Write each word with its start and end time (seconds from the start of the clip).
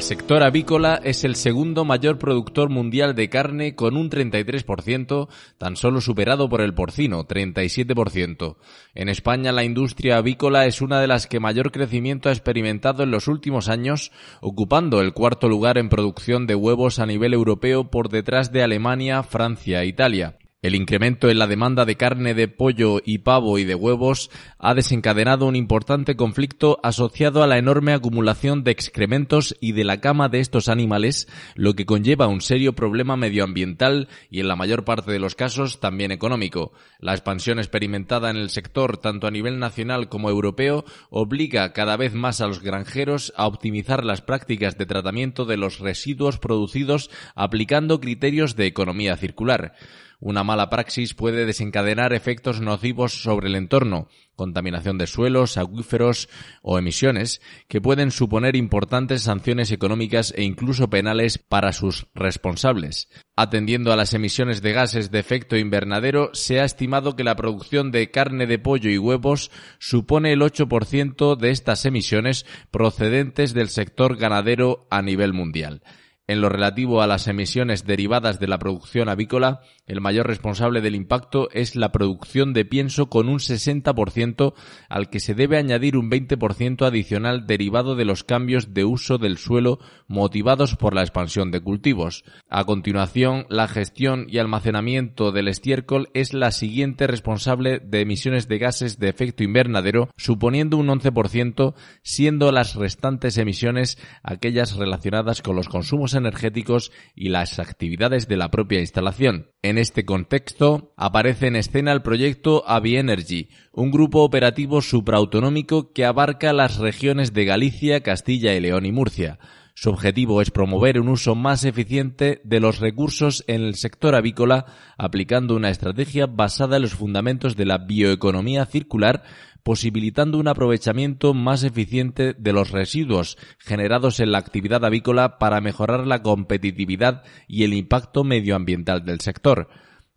El 0.00 0.06
sector 0.06 0.42
avícola 0.42 0.98
es 1.04 1.24
el 1.24 1.36
segundo 1.36 1.84
mayor 1.84 2.16
productor 2.16 2.70
mundial 2.70 3.14
de 3.14 3.28
carne 3.28 3.74
con 3.74 3.98
un 3.98 4.08
33%, 4.08 5.28
tan 5.58 5.76
solo 5.76 6.00
superado 6.00 6.48
por 6.48 6.62
el 6.62 6.72
porcino, 6.72 7.28
37%. 7.28 8.56
En 8.94 9.10
España 9.10 9.52
la 9.52 9.62
industria 9.62 10.16
avícola 10.16 10.64
es 10.64 10.80
una 10.80 11.02
de 11.02 11.06
las 11.06 11.26
que 11.26 11.38
mayor 11.38 11.70
crecimiento 11.70 12.30
ha 12.30 12.32
experimentado 12.32 13.02
en 13.02 13.10
los 13.10 13.28
últimos 13.28 13.68
años, 13.68 14.10
ocupando 14.40 15.02
el 15.02 15.12
cuarto 15.12 15.50
lugar 15.50 15.76
en 15.76 15.90
producción 15.90 16.46
de 16.46 16.54
huevos 16.54 16.98
a 16.98 17.04
nivel 17.04 17.34
europeo 17.34 17.90
por 17.90 18.08
detrás 18.08 18.52
de 18.52 18.62
Alemania, 18.62 19.22
Francia 19.22 19.82
e 19.82 19.88
Italia. 19.88 20.38
El 20.62 20.74
incremento 20.74 21.30
en 21.30 21.38
la 21.38 21.46
demanda 21.46 21.86
de 21.86 21.96
carne 21.96 22.34
de 22.34 22.46
pollo 22.46 23.00
y 23.02 23.18
pavo 23.20 23.58
y 23.58 23.64
de 23.64 23.74
huevos 23.74 24.30
ha 24.58 24.74
desencadenado 24.74 25.46
un 25.46 25.56
importante 25.56 26.16
conflicto 26.16 26.78
asociado 26.82 27.42
a 27.42 27.46
la 27.46 27.56
enorme 27.56 27.94
acumulación 27.94 28.62
de 28.62 28.70
excrementos 28.70 29.56
y 29.62 29.72
de 29.72 29.84
la 29.84 30.02
cama 30.02 30.28
de 30.28 30.40
estos 30.40 30.68
animales, 30.68 31.28
lo 31.54 31.72
que 31.72 31.86
conlleva 31.86 32.26
un 32.26 32.42
serio 32.42 32.74
problema 32.74 33.16
medioambiental 33.16 34.08
y 34.28 34.40
en 34.40 34.48
la 34.48 34.56
mayor 34.56 34.84
parte 34.84 35.10
de 35.10 35.18
los 35.18 35.34
casos 35.34 35.80
también 35.80 36.12
económico. 36.12 36.74
La 36.98 37.12
expansión 37.12 37.58
experimentada 37.58 38.28
en 38.28 38.36
el 38.36 38.50
sector 38.50 38.98
tanto 38.98 39.26
a 39.26 39.30
nivel 39.30 39.60
nacional 39.60 40.10
como 40.10 40.28
europeo 40.28 40.84
obliga 41.08 41.72
cada 41.72 41.96
vez 41.96 42.12
más 42.12 42.42
a 42.42 42.46
los 42.46 42.60
granjeros 42.60 43.32
a 43.34 43.46
optimizar 43.46 44.04
las 44.04 44.20
prácticas 44.20 44.76
de 44.76 44.84
tratamiento 44.84 45.46
de 45.46 45.56
los 45.56 45.78
residuos 45.78 46.36
producidos 46.36 47.10
aplicando 47.34 47.98
criterios 47.98 48.56
de 48.56 48.66
economía 48.66 49.16
circular. 49.16 49.72
Una 50.20 50.44
mala 50.44 50.68
praxis 50.68 51.14
puede 51.14 51.46
desencadenar 51.46 52.12
efectos 52.12 52.60
nocivos 52.60 53.22
sobre 53.22 53.48
el 53.48 53.54
entorno, 53.54 54.06
contaminación 54.36 54.98
de 54.98 55.06
suelos, 55.06 55.56
acuíferos 55.56 56.28
o 56.60 56.78
emisiones, 56.78 57.40
que 57.68 57.80
pueden 57.80 58.10
suponer 58.10 58.54
importantes 58.54 59.22
sanciones 59.22 59.72
económicas 59.72 60.34
e 60.36 60.42
incluso 60.42 60.90
penales 60.90 61.38
para 61.38 61.72
sus 61.72 62.06
responsables. 62.14 63.08
Atendiendo 63.34 63.94
a 63.94 63.96
las 63.96 64.12
emisiones 64.12 64.60
de 64.60 64.72
gases 64.74 65.10
de 65.10 65.20
efecto 65.20 65.56
invernadero, 65.56 66.28
se 66.34 66.60
ha 66.60 66.64
estimado 66.64 67.16
que 67.16 67.24
la 67.24 67.36
producción 67.36 67.90
de 67.90 68.10
carne 68.10 68.46
de 68.46 68.58
pollo 68.58 68.90
y 68.90 68.98
huevos 68.98 69.50
supone 69.78 70.34
el 70.34 70.42
8% 70.42 71.36
de 71.36 71.50
estas 71.50 71.86
emisiones 71.86 72.44
procedentes 72.70 73.54
del 73.54 73.70
sector 73.70 74.18
ganadero 74.18 74.86
a 74.90 75.00
nivel 75.00 75.32
mundial. 75.32 75.82
En 76.30 76.40
lo 76.40 76.48
relativo 76.48 77.02
a 77.02 77.08
las 77.08 77.26
emisiones 77.26 77.86
derivadas 77.86 78.38
de 78.38 78.46
la 78.46 78.60
producción 78.60 79.08
avícola, 79.08 79.62
el 79.88 80.00
mayor 80.00 80.28
responsable 80.28 80.80
del 80.80 80.94
impacto 80.94 81.48
es 81.50 81.74
la 81.74 81.90
producción 81.90 82.52
de 82.52 82.64
pienso 82.64 83.10
con 83.10 83.28
un 83.28 83.40
60% 83.40 84.54
al 84.88 85.10
que 85.10 85.18
se 85.18 85.34
debe 85.34 85.56
añadir 85.56 85.96
un 85.96 86.08
20% 86.08 86.86
adicional 86.86 87.48
derivado 87.48 87.96
de 87.96 88.04
los 88.04 88.22
cambios 88.22 88.72
de 88.72 88.84
uso 88.84 89.18
del 89.18 89.38
suelo 89.38 89.80
motivados 90.06 90.76
por 90.76 90.94
la 90.94 91.00
expansión 91.00 91.50
de 91.50 91.62
cultivos. 91.62 92.22
A 92.48 92.64
continuación, 92.64 93.46
la 93.48 93.66
gestión 93.66 94.26
y 94.28 94.38
almacenamiento 94.38 95.32
del 95.32 95.48
estiércol 95.48 96.10
es 96.14 96.32
la 96.32 96.52
siguiente 96.52 97.08
responsable 97.08 97.80
de 97.80 98.02
emisiones 98.02 98.46
de 98.46 98.58
gases 98.58 99.00
de 99.00 99.08
efecto 99.08 99.42
invernadero, 99.42 100.10
suponiendo 100.16 100.76
un 100.76 100.86
11%, 100.86 101.74
siendo 102.04 102.52
las 102.52 102.76
restantes 102.76 103.36
emisiones 103.36 103.98
aquellas 104.22 104.76
relacionadas 104.76 105.42
con 105.42 105.56
los 105.56 105.68
consumos 105.68 106.14
energéticos 106.20 106.92
y 107.14 107.30
las 107.30 107.58
actividades 107.58 108.28
de 108.28 108.36
la 108.36 108.50
propia 108.50 108.80
instalación. 108.80 109.50
En 109.62 109.76
este 109.76 110.04
contexto, 110.04 110.92
aparece 110.96 111.48
en 111.48 111.56
escena 111.56 111.92
el 111.92 112.02
proyecto 112.02 112.62
Avienergy, 112.66 113.48
un 113.72 113.90
grupo 113.90 114.22
operativo 114.22 114.80
supraautonómico 114.80 115.92
que 115.92 116.04
abarca 116.04 116.52
las 116.52 116.78
regiones 116.78 117.32
de 117.32 117.44
Galicia, 117.44 118.02
Castilla 118.02 118.54
y 118.54 118.60
León 118.60 118.86
y 118.86 118.92
Murcia. 118.92 119.38
Su 119.74 119.88
objetivo 119.88 120.42
es 120.42 120.50
promover 120.50 121.00
un 121.00 121.08
uso 121.08 121.34
más 121.34 121.64
eficiente 121.64 122.42
de 122.44 122.60
los 122.60 122.80
recursos 122.80 123.44
en 123.46 123.62
el 123.62 123.76
sector 123.76 124.14
avícola, 124.14 124.66
aplicando 124.98 125.56
una 125.56 125.70
estrategia 125.70 126.26
basada 126.26 126.76
en 126.76 126.82
los 126.82 126.94
fundamentos 126.94 127.56
de 127.56 127.64
la 127.64 127.78
bioeconomía 127.78 128.66
circular, 128.66 129.22
posibilitando 129.62 130.38
un 130.38 130.48
aprovechamiento 130.48 131.34
más 131.34 131.62
eficiente 131.62 132.34
de 132.34 132.52
los 132.52 132.70
residuos 132.70 133.38
generados 133.58 134.20
en 134.20 134.32
la 134.32 134.38
actividad 134.38 134.84
avícola 134.84 135.38
para 135.38 135.60
mejorar 135.60 136.06
la 136.06 136.22
competitividad 136.22 137.22
y 137.48 137.64
el 137.64 137.74
impacto 137.74 138.24
medioambiental 138.24 139.04
del 139.04 139.20
sector. 139.20 139.68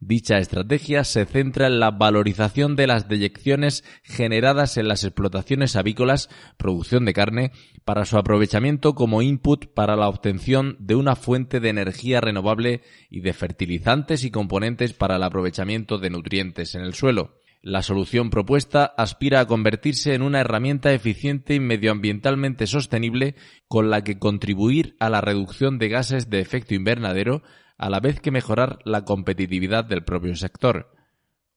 Dicha 0.05 0.37
estrategia 0.37 1.05
se 1.05 1.25
centra 1.25 1.67
en 1.67 1.79
la 1.79 1.89
valorización 1.89 2.75
de 2.75 2.87
las 2.87 3.07
deyecciones 3.07 3.85
generadas 4.03 4.75
en 4.75 4.89
las 4.89 5.05
explotaciones 5.05 5.77
avícolas, 5.77 6.29
producción 6.57 7.05
de 7.05 7.13
carne, 7.13 7.51
para 7.85 8.03
su 8.03 8.17
aprovechamiento 8.17 8.95
como 8.95 9.21
input 9.21 9.67
para 9.73 9.95
la 9.95 10.09
obtención 10.09 10.75
de 10.79 10.95
una 10.95 11.15
fuente 11.15 11.61
de 11.61 11.69
energía 11.69 12.19
renovable 12.19 12.81
y 13.09 13.21
de 13.21 13.31
fertilizantes 13.31 14.25
y 14.25 14.31
componentes 14.31 14.91
para 14.91 15.15
el 15.15 15.23
aprovechamiento 15.23 15.97
de 15.99 16.09
nutrientes 16.09 16.75
en 16.75 16.81
el 16.81 16.95
suelo. 16.95 17.42
La 17.65 17.81
solución 17.81 18.29
propuesta 18.29 18.93
aspira 18.97 19.39
a 19.39 19.47
convertirse 19.47 20.13
en 20.13 20.21
una 20.21 20.41
herramienta 20.41 20.91
eficiente 20.91 21.55
y 21.55 21.61
medioambientalmente 21.61 22.67
sostenible 22.67 23.35
con 23.69 23.89
la 23.89 24.03
que 24.03 24.19
contribuir 24.19 24.97
a 24.99 25.09
la 25.09 25.21
reducción 25.21 25.79
de 25.79 25.87
gases 25.87 26.29
de 26.29 26.41
efecto 26.41 26.75
invernadero 26.75 27.41
a 27.77 27.89
la 27.89 28.01
vez 28.01 28.19
que 28.19 28.31
mejorar 28.31 28.79
la 28.83 29.05
competitividad 29.05 29.85
del 29.85 30.03
propio 30.03 30.35
sector. 30.35 30.91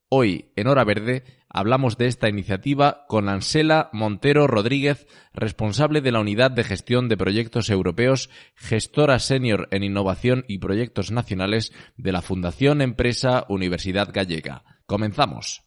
Hoy, 0.08 0.52
en 0.54 0.68
Hora 0.68 0.84
Verde, 0.84 1.24
hablamos 1.48 1.98
de 1.98 2.06
esta 2.06 2.28
iniciativa 2.28 3.04
con 3.08 3.28
Ansela 3.28 3.90
Montero 3.92 4.46
Rodríguez, 4.46 5.08
responsable 5.34 6.02
de 6.02 6.12
la 6.12 6.20
Unidad 6.20 6.52
de 6.52 6.62
Gestión 6.62 7.08
de 7.08 7.16
Proyectos 7.16 7.68
Europeos, 7.68 8.30
gestora 8.54 9.18
senior 9.18 9.66
en 9.72 9.82
innovación 9.82 10.44
y 10.46 10.58
proyectos 10.58 11.10
nacionales 11.10 11.72
de 11.96 12.12
la 12.12 12.22
Fundación 12.22 12.80
Empresa 12.80 13.44
Universidad 13.48 14.10
Gallega. 14.12 14.62
Comenzamos. 14.86 15.65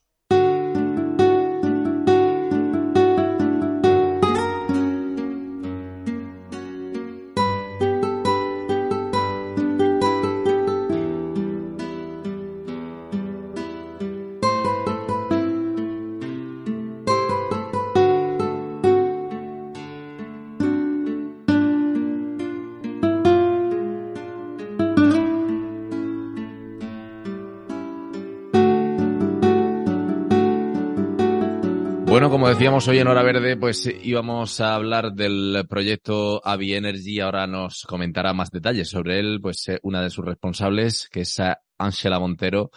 Decíamos 32.59 32.89
hoy 32.89 32.99
en 32.99 33.07
Hora 33.07 33.23
Verde, 33.23 33.55
pues 33.55 33.89
íbamos 34.03 34.59
a 34.59 34.75
hablar 34.75 35.13
del 35.13 35.65
proyecto 35.69 36.45
Avi 36.45 36.73
Energy. 36.73 37.21
Ahora 37.21 37.47
nos 37.47 37.85
comentará 37.87 38.33
más 38.33 38.51
detalles 38.51 38.89
sobre 38.89 39.17
él, 39.17 39.39
pues 39.41 39.69
eh, 39.69 39.79
una 39.81 40.01
de 40.01 40.09
sus 40.09 40.25
responsables, 40.25 41.07
que 41.09 41.21
es 41.21 41.41
Ángela 41.77 42.19
Montero 42.19 42.69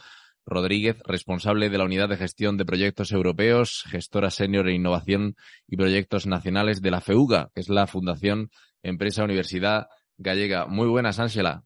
Rodríguez, 0.47 1.03
responsable 1.05 1.69
de 1.69 1.79
la 1.79 1.85
Unidad 1.85 2.09
de 2.09 2.17
Gestión 2.17 2.57
de 2.57 2.65
Proyectos 2.65 3.11
Europeos, 3.11 3.83
gestora 3.89 4.31
senior 4.31 4.69
en 4.69 4.77
Innovación 4.77 5.35
y 5.67 5.77
Proyectos 5.77 6.29
Nacionales 6.29 6.81
de 6.81 6.91
la 6.93 7.01
FEUGA, 7.01 7.51
que 7.53 7.61
es 7.63 7.69
la 7.69 7.89
Fundación 7.89 8.51
Empresa 8.85 9.25
Universidad 9.25 9.89
Gallega. 10.17 10.67
Muy 10.67 10.87
buenas, 10.87 11.19
Ángela. 11.19 11.65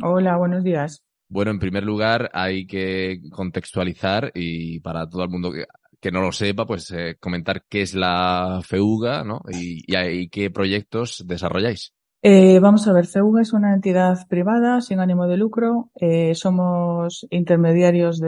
Hola, 0.00 0.36
buenos 0.36 0.62
días. 0.62 1.02
Bueno, 1.28 1.50
en 1.50 1.58
primer 1.58 1.82
lugar, 1.82 2.30
hay 2.32 2.64
que 2.64 3.18
contextualizar 3.32 4.30
y 4.36 4.78
para 4.78 5.08
todo 5.08 5.24
el 5.24 5.30
mundo 5.30 5.50
que 5.50 5.64
que 6.06 6.12
no 6.12 6.20
lo 6.20 6.30
sepa, 6.30 6.66
pues 6.66 6.88
eh, 6.92 7.16
comentar 7.18 7.64
qué 7.68 7.82
es 7.82 7.92
la 7.92 8.60
FEUGA 8.62 9.24
¿no? 9.24 9.40
y, 9.48 10.28
qué 10.28 10.50
proyectos 10.52 11.24
desarrolláis. 11.26 11.94
Eh, 12.22 12.60
vamos 12.60 12.86
a 12.86 12.92
ver, 12.92 13.06
FEUGA 13.06 13.42
es 13.42 13.52
una 13.52 13.74
entidad 13.74 14.16
privada 14.28 14.80
sin 14.82 15.00
ánimo 15.00 15.26
de 15.26 15.36
lucro. 15.36 15.90
Eh, 15.96 16.36
somos 16.36 17.26
intermediarios 17.30 18.22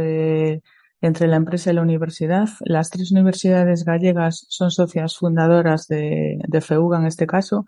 entre 1.01 1.29
la 1.29 1.37
empresa 1.37 1.71
y 1.71 1.75
la 1.75 1.83
universidad. 1.83 2.49
Las 2.65 2.91
tres 2.91 3.13
universidades 3.13 3.85
gallegas 3.85 4.45
son 4.49 4.73
socias 4.73 5.17
fundadoras 5.17 5.87
de, 5.87 6.41
FEUGA 6.61 6.99
en 6.99 7.07
este 7.07 7.29
caso. 7.29 7.65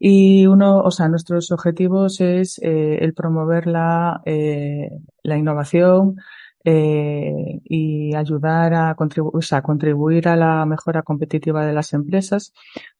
Y 0.00 0.46
uno, 0.46 0.80
o 0.80 0.90
sea, 0.90 1.08
nuestros 1.08 1.52
objetivos 1.52 2.20
es 2.20 2.58
el 2.60 3.14
promover 3.14 3.68
la, 3.68 4.20
la 4.24 5.36
innovación 5.36 6.16
eh, 6.64 7.60
y 7.64 8.14
ayudar 8.14 8.74
a, 8.74 8.94
contribuir, 8.94 10.28
a 10.28 10.36
la 10.36 10.64
mejora 10.66 11.02
competitiva 11.02 11.66
de 11.66 11.74
las 11.74 11.92
empresas 11.92 12.52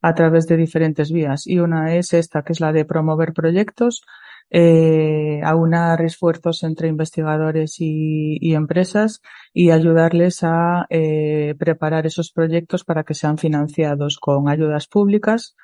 a 0.03 0.15
través 0.15 0.47
de 0.47 0.57
diferentes 0.57 1.11
vías. 1.11 1.47
Y 1.47 1.59
una 1.61 1.95
es 1.97 2.13
esta, 2.13 2.43
que 2.43 2.53
es 2.53 2.61
la 2.61 2.73
de 2.73 2.85
promover 2.85 3.33
proyectos, 3.33 4.03
eh, 4.51 5.41
aunar 5.43 6.03
esfuerzos 6.03 6.63
entre 6.63 6.89
investigadores 6.89 7.77
y, 7.81 8.37
y 8.41 8.55
empresas 8.55 9.23
y 9.55 9.71
ayudarles 9.71 10.45
a 10.45 10.87
eh, 10.91 11.55
preparar 11.59 12.07
esos 12.07 12.31
proyectos 12.31 12.85
para 12.85 13.05
que 13.05 13.15
sean 13.15 13.39
financiados 13.39 14.19
con 14.19 14.49
ayudas 14.49 14.87
públicas 14.87 15.57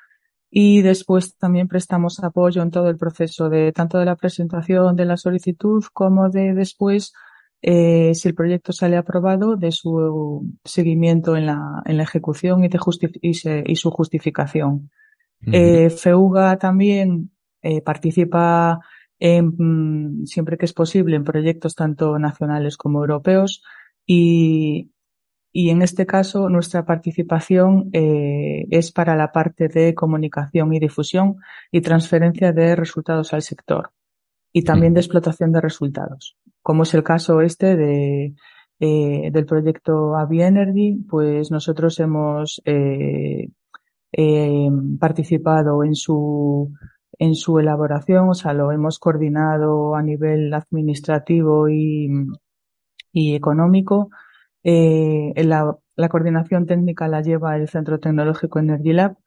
y 0.49 0.81
después 0.81 1.37
también 1.37 1.69
prestamos 1.69 2.19
apoyo 2.19 2.61
en 2.61 2.71
todo 2.71 2.89
el 2.89 2.97
proceso 2.97 3.49
de 3.49 3.71
tanto 3.71 3.97
de 3.99 4.05
la 4.05 4.17
presentación 4.17 4.97
de 4.97 5.05
la 5.05 5.15
solicitud 5.15 5.83
como 5.93 6.29
de 6.29 6.53
después 6.53 7.13
eh, 7.61 8.13
si 8.15 8.27
el 8.27 8.35
proyecto 8.35 8.73
sale 8.73 8.97
aprobado 8.97 9.55
de 9.55 9.71
su 9.71 10.51
seguimiento 10.63 11.35
en 11.35 11.45
la, 11.45 11.81
en 11.85 11.97
la 11.97 12.03
ejecución 12.03 12.63
y, 12.63 12.67
de 12.69 12.79
y, 13.21 13.33
se, 13.33 13.63
y 13.65 13.75
su 13.75 13.91
justificación. 13.91 14.89
eh, 15.45 15.89
FEUGA 15.89 16.57
también 16.57 17.31
eh, 17.61 17.81
participa 17.81 18.79
en, 19.19 19.53
mm, 19.57 20.25
siempre 20.25 20.57
que 20.57 20.65
es 20.65 20.73
posible 20.73 21.15
en 21.15 21.23
proyectos 21.23 21.75
tanto 21.75 22.17
nacionales 22.17 22.77
como 22.77 22.99
europeos. 22.99 23.63
Y, 24.05 24.91
y 25.53 25.69
en 25.69 25.81
este 25.81 26.05
caso 26.05 26.49
nuestra 26.49 26.85
participación 26.85 27.89
eh, 27.93 28.65
es 28.71 28.91
para 28.91 29.15
la 29.15 29.31
parte 29.31 29.67
de 29.67 29.93
comunicación 29.93 30.73
y 30.73 30.79
difusión 30.79 31.37
y 31.71 31.81
transferencia 31.81 32.53
de 32.53 32.75
resultados 32.75 33.33
al 33.33 33.41
sector 33.41 33.91
y 34.53 34.63
también 34.63 34.93
de 34.93 35.01
explotación 35.01 35.51
de 35.51 35.61
resultados, 35.61 36.37
como 36.61 36.83
es 36.83 36.93
el 36.93 37.03
caso 37.03 37.41
este 37.41 37.75
de 37.75 38.35
eh, 38.79 39.29
del 39.31 39.45
proyecto 39.45 40.15
Avi 40.17 40.41
Energy, 40.41 41.05
pues 41.09 41.51
nosotros 41.51 41.99
hemos 41.99 42.61
eh, 42.65 43.49
eh, 44.11 44.69
participado 44.99 45.83
en 45.83 45.95
su 45.95 46.71
en 47.19 47.35
su 47.35 47.59
elaboración, 47.59 48.29
o 48.29 48.33
sea, 48.33 48.53
lo 48.53 48.71
hemos 48.71 48.97
coordinado 48.97 49.95
a 49.95 50.01
nivel 50.01 50.51
administrativo 50.53 51.69
y, 51.69 52.09
y 53.11 53.35
económico. 53.35 54.09
Eh, 54.63 55.33
la, 55.45 55.77
la, 55.95 56.09
coordinación 56.09 56.65
técnica 56.65 57.07
la 57.07 57.21
lleva 57.21 57.55
el 57.57 57.69
Centro 57.69 57.99
Tecnológico 57.99 58.59
Energy 58.59 58.93
Lab 58.93 59.17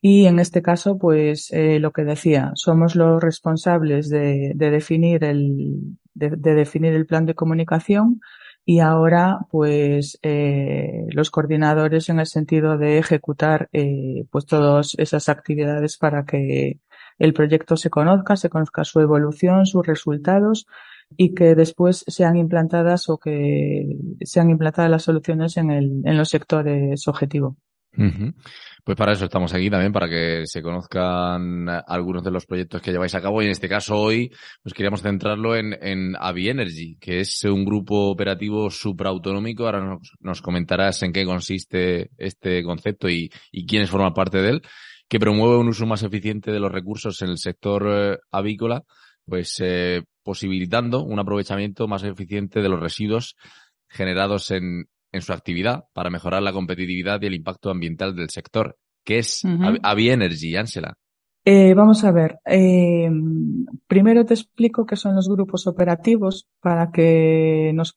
y 0.00 0.26
en 0.26 0.38
este 0.38 0.62
caso, 0.62 0.98
pues 0.98 1.50
eh, 1.52 1.78
lo 1.80 1.92
que 1.92 2.04
decía, 2.04 2.52
somos 2.54 2.96
los 2.96 3.22
responsables 3.22 4.08
de, 4.08 4.52
de 4.54 4.70
definir 4.70 5.24
el 5.24 5.98
de, 6.14 6.30
de, 6.30 6.54
definir 6.54 6.94
el 6.94 7.06
plan 7.06 7.26
de 7.26 7.34
comunicación 7.34 8.20
y 8.64 8.80
ahora, 8.80 9.40
pues 9.50 10.18
eh, 10.22 11.06
los 11.10 11.30
coordinadores 11.30 12.08
en 12.08 12.20
el 12.20 12.26
sentido 12.26 12.78
de 12.78 12.98
ejecutar 12.98 13.68
eh, 13.72 14.26
pues 14.30 14.46
todas 14.46 14.94
esas 14.98 15.28
actividades 15.28 15.96
para 15.98 16.24
que 16.24 16.80
el 17.18 17.32
proyecto 17.34 17.76
se 17.76 17.90
conozca, 17.90 18.36
se 18.36 18.50
conozca 18.50 18.84
su 18.84 19.00
evolución, 19.00 19.66
sus 19.66 19.86
resultados 19.86 20.66
y 21.16 21.34
que 21.34 21.54
después 21.54 22.04
sean 22.06 22.36
implantadas 22.36 23.08
o 23.08 23.18
que 23.18 23.96
sean 24.22 24.50
implantadas 24.50 24.90
las 24.90 25.02
soluciones 25.02 25.56
en, 25.56 25.70
el, 25.70 26.02
en 26.04 26.16
los 26.16 26.28
sectores 26.28 27.08
objetivo. 27.08 27.56
Pues 27.92 28.96
para 28.96 29.12
eso 29.12 29.24
estamos 29.24 29.52
aquí 29.52 29.68
también, 29.68 29.92
para 29.92 30.08
que 30.08 30.46
se 30.46 30.62
conozcan 30.62 31.68
algunos 31.68 32.22
de 32.22 32.30
los 32.30 32.46
proyectos 32.46 32.80
que 32.80 32.92
lleváis 32.92 33.14
a 33.14 33.20
cabo 33.20 33.42
y 33.42 33.46
en 33.46 33.50
este 33.50 33.68
caso 33.68 33.96
hoy 33.96 34.30
pues 34.62 34.74
queríamos 34.74 35.02
centrarlo 35.02 35.56
en, 35.56 35.76
en 35.80 36.14
Avi 36.18 36.48
Energy, 36.48 36.96
que 37.00 37.20
es 37.20 37.44
un 37.44 37.64
grupo 37.64 38.10
operativo 38.10 38.70
supraautonómico. 38.70 39.66
Ahora 39.66 39.84
nos, 39.84 40.12
nos 40.20 40.40
comentarás 40.40 41.02
en 41.02 41.12
qué 41.12 41.24
consiste 41.24 42.10
este 42.16 42.62
concepto 42.62 43.08
y, 43.08 43.30
y 43.50 43.66
quiénes 43.66 43.90
forman 43.90 44.14
parte 44.14 44.38
de 44.38 44.50
él, 44.50 44.62
que 45.08 45.20
promueve 45.20 45.58
un 45.58 45.68
uso 45.68 45.86
más 45.86 46.02
eficiente 46.02 46.52
de 46.52 46.60
los 46.60 46.72
recursos 46.72 47.20
en 47.22 47.30
el 47.30 47.38
sector 47.38 47.86
eh, 47.88 48.18
avícola, 48.30 48.82
pues 49.26 49.60
eh, 49.60 50.02
posibilitando 50.22 51.02
un 51.02 51.18
aprovechamiento 51.18 51.88
más 51.88 52.04
eficiente 52.04 52.60
de 52.60 52.68
los 52.68 52.80
residuos 52.80 53.36
generados 53.88 54.50
en, 54.52 54.86
en 55.12 55.22
su 55.22 55.32
actividad 55.32 55.84
para 55.92 56.10
mejorar 56.10 56.42
la 56.42 56.52
competitividad 56.52 57.20
y 57.22 57.26
el 57.26 57.34
impacto 57.34 57.70
ambiental 57.70 58.14
del 58.14 58.30
sector, 58.30 58.76
que 59.04 59.18
es 59.18 59.44
uh 59.44 59.48
-huh. 59.48 59.78
Avi 59.82 60.10
Energy, 60.10 60.56
Ángela. 60.56 60.94
Eh, 61.44 61.72
vamos 61.74 62.04
a 62.04 62.12
ver. 62.12 62.38
Eh, 62.44 63.10
primero 63.86 64.24
te 64.26 64.34
explico 64.34 64.84
qué 64.84 64.96
son 64.96 65.14
los 65.16 65.28
grupos 65.28 65.66
operativos 65.66 66.46
para 66.60 66.90
que 66.90 67.72
nos, 67.74 67.96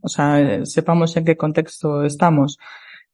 o 0.00 0.08
sea, 0.08 0.64
sepamos 0.66 1.16
en 1.16 1.24
qué 1.24 1.36
contexto 1.36 2.04
estamos. 2.04 2.58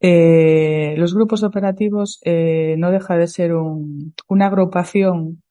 Eh, 0.00 0.94
los 0.96 1.14
grupos 1.14 1.42
operativos 1.42 2.20
eh, 2.24 2.74
no 2.78 2.90
deja 2.90 3.16
de 3.16 3.26
ser 3.28 3.54
un, 3.54 4.14
una 4.28 4.46
agrupación 4.46 5.42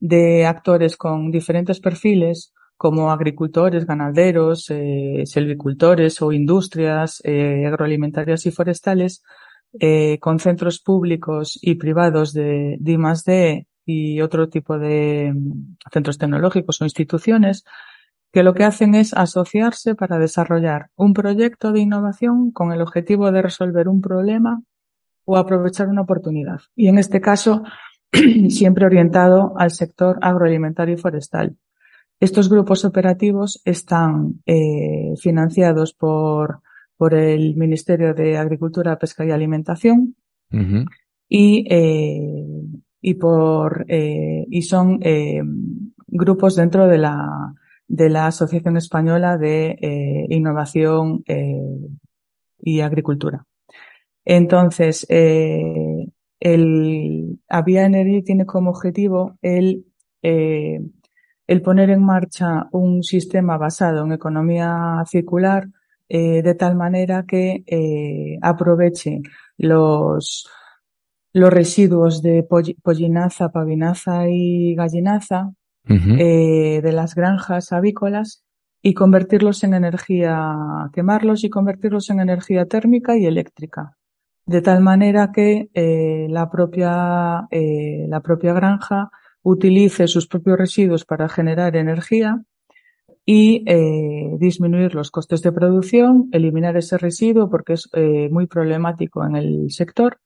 de 0.00 0.46
actores 0.46 0.96
con 0.96 1.30
diferentes 1.30 1.78
perfiles 1.80 2.52
como 2.78 3.10
agricultores, 3.10 3.84
ganaderos, 3.84 4.70
eh, 4.70 5.24
silvicultores 5.26 6.22
o 6.22 6.32
industrias 6.32 7.20
eh, 7.24 7.66
agroalimentarias 7.66 8.46
y 8.46 8.52
forestales, 8.52 9.22
eh, 9.78 10.18
con 10.20 10.38
centros 10.38 10.80
públicos 10.80 11.58
y 11.60 11.74
privados 11.74 12.32
de, 12.32 12.76
de 12.80 13.66
y 13.84 14.20
otro 14.20 14.48
tipo 14.48 14.78
de 14.78 15.32
mm, 15.34 15.76
centros 15.92 16.18
tecnológicos 16.18 16.80
o 16.80 16.84
instituciones 16.84 17.64
que 18.32 18.42
lo 18.42 18.54
que 18.54 18.64
hacen 18.64 18.94
es 18.94 19.12
asociarse 19.12 19.94
para 19.94 20.18
desarrollar 20.18 20.90
un 20.96 21.14
proyecto 21.14 21.72
de 21.72 21.80
innovación 21.80 22.52
con 22.52 22.72
el 22.72 22.80
objetivo 22.80 23.32
de 23.32 23.42
resolver 23.42 23.88
un 23.88 24.00
problema 24.00 24.62
o 25.24 25.36
aprovechar 25.36 25.88
una 25.88 26.02
oportunidad. 26.02 26.60
Y 26.76 26.88
en 26.88 26.98
este 26.98 27.20
caso, 27.20 27.64
siempre 28.48 28.86
orientado 28.86 29.54
al 29.56 29.70
sector 29.72 30.18
agroalimentario 30.22 30.94
y 30.94 30.98
forestal. 30.98 31.56
Estos 32.20 32.48
grupos 32.48 32.84
operativos 32.84 33.60
están 33.64 34.40
eh, 34.46 35.14
financiados 35.20 35.94
por, 35.94 36.60
por 36.96 37.14
el 37.14 37.56
Ministerio 37.56 38.14
de 38.14 38.36
Agricultura, 38.36 38.98
Pesca 38.98 39.24
y 39.24 39.30
Alimentación 39.30 40.16
uh 40.52 40.56
-huh. 40.56 40.84
y, 41.28 41.64
eh, 41.70 42.44
y 43.00 43.14
por 43.14 43.84
eh, 43.88 44.44
y 44.50 44.62
son 44.62 44.98
eh, 45.02 45.40
grupos 46.06 46.56
dentro 46.56 46.88
de 46.88 46.98
la 46.98 47.54
de 47.86 48.10
la 48.10 48.26
Asociación 48.26 48.76
Española 48.76 49.38
de 49.38 49.78
eh, 49.80 50.26
Innovación 50.28 51.24
y 52.60 52.80
Agricultura. 52.80 53.46
Entonces, 54.26 55.06
el 55.08 56.12
Avia 57.48 57.86
Energy 57.86 58.22
tiene 58.22 58.44
como 58.44 58.70
objetivo 58.70 59.38
el 59.40 59.86
el 61.48 61.62
poner 61.62 61.90
en 61.90 62.04
marcha 62.04 62.68
un 62.72 63.02
sistema 63.02 63.56
basado 63.56 64.04
en 64.04 64.12
economía 64.12 65.02
circular 65.06 65.66
eh, 66.08 66.42
de 66.42 66.54
tal 66.54 66.76
manera 66.76 67.24
que 67.26 67.64
eh, 67.66 68.38
aproveche 68.42 69.22
los, 69.56 70.46
los 71.32 71.52
residuos 71.52 72.22
de 72.22 72.46
pollinaza, 72.82 73.48
pavinaza 73.48 74.28
y 74.28 74.74
gallinaza 74.74 75.48
uh 75.88 75.92
-huh. 75.92 76.16
eh, 76.20 76.82
de 76.82 76.92
las 76.92 77.14
granjas 77.14 77.72
avícolas 77.72 78.44
y 78.82 78.92
convertirlos 78.92 79.64
en 79.64 79.72
energía, 79.72 80.54
quemarlos 80.92 81.44
y 81.44 81.50
convertirlos 81.50 82.10
en 82.10 82.20
energía 82.20 82.66
térmica 82.66 83.16
y 83.16 83.24
eléctrica. 83.24 83.96
De 84.44 84.60
tal 84.62 84.80
manera 84.82 85.30
que 85.32 85.68
la 86.30 86.48
propia, 86.48 87.46
la 87.50 88.20
propia 88.22 88.54
granja 88.54 89.10
utilice 89.50 90.06
sus 90.08 90.26
propios 90.26 90.58
residuos 90.58 91.04
para 91.04 91.28
generar 91.28 91.74
energía 91.76 92.42
y 93.24 93.62
eh, 93.66 94.36
disminuir 94.38 94.94
los 94.94 95.10
costes 95.10 95.42
de 95.42 95.52
producción, 95.52 96.28
eliminar 96.32 96.76
ese 96.76 96.98
residuo 96.98 97.48
porque 97.48 97.74
es 97.74 97.88
eh, 97.94 98.28
muy 98.30 98.46
problemático 98.46 99.24
en 99.24 99.36
el 99.36 99.70
sector 99.70 100.20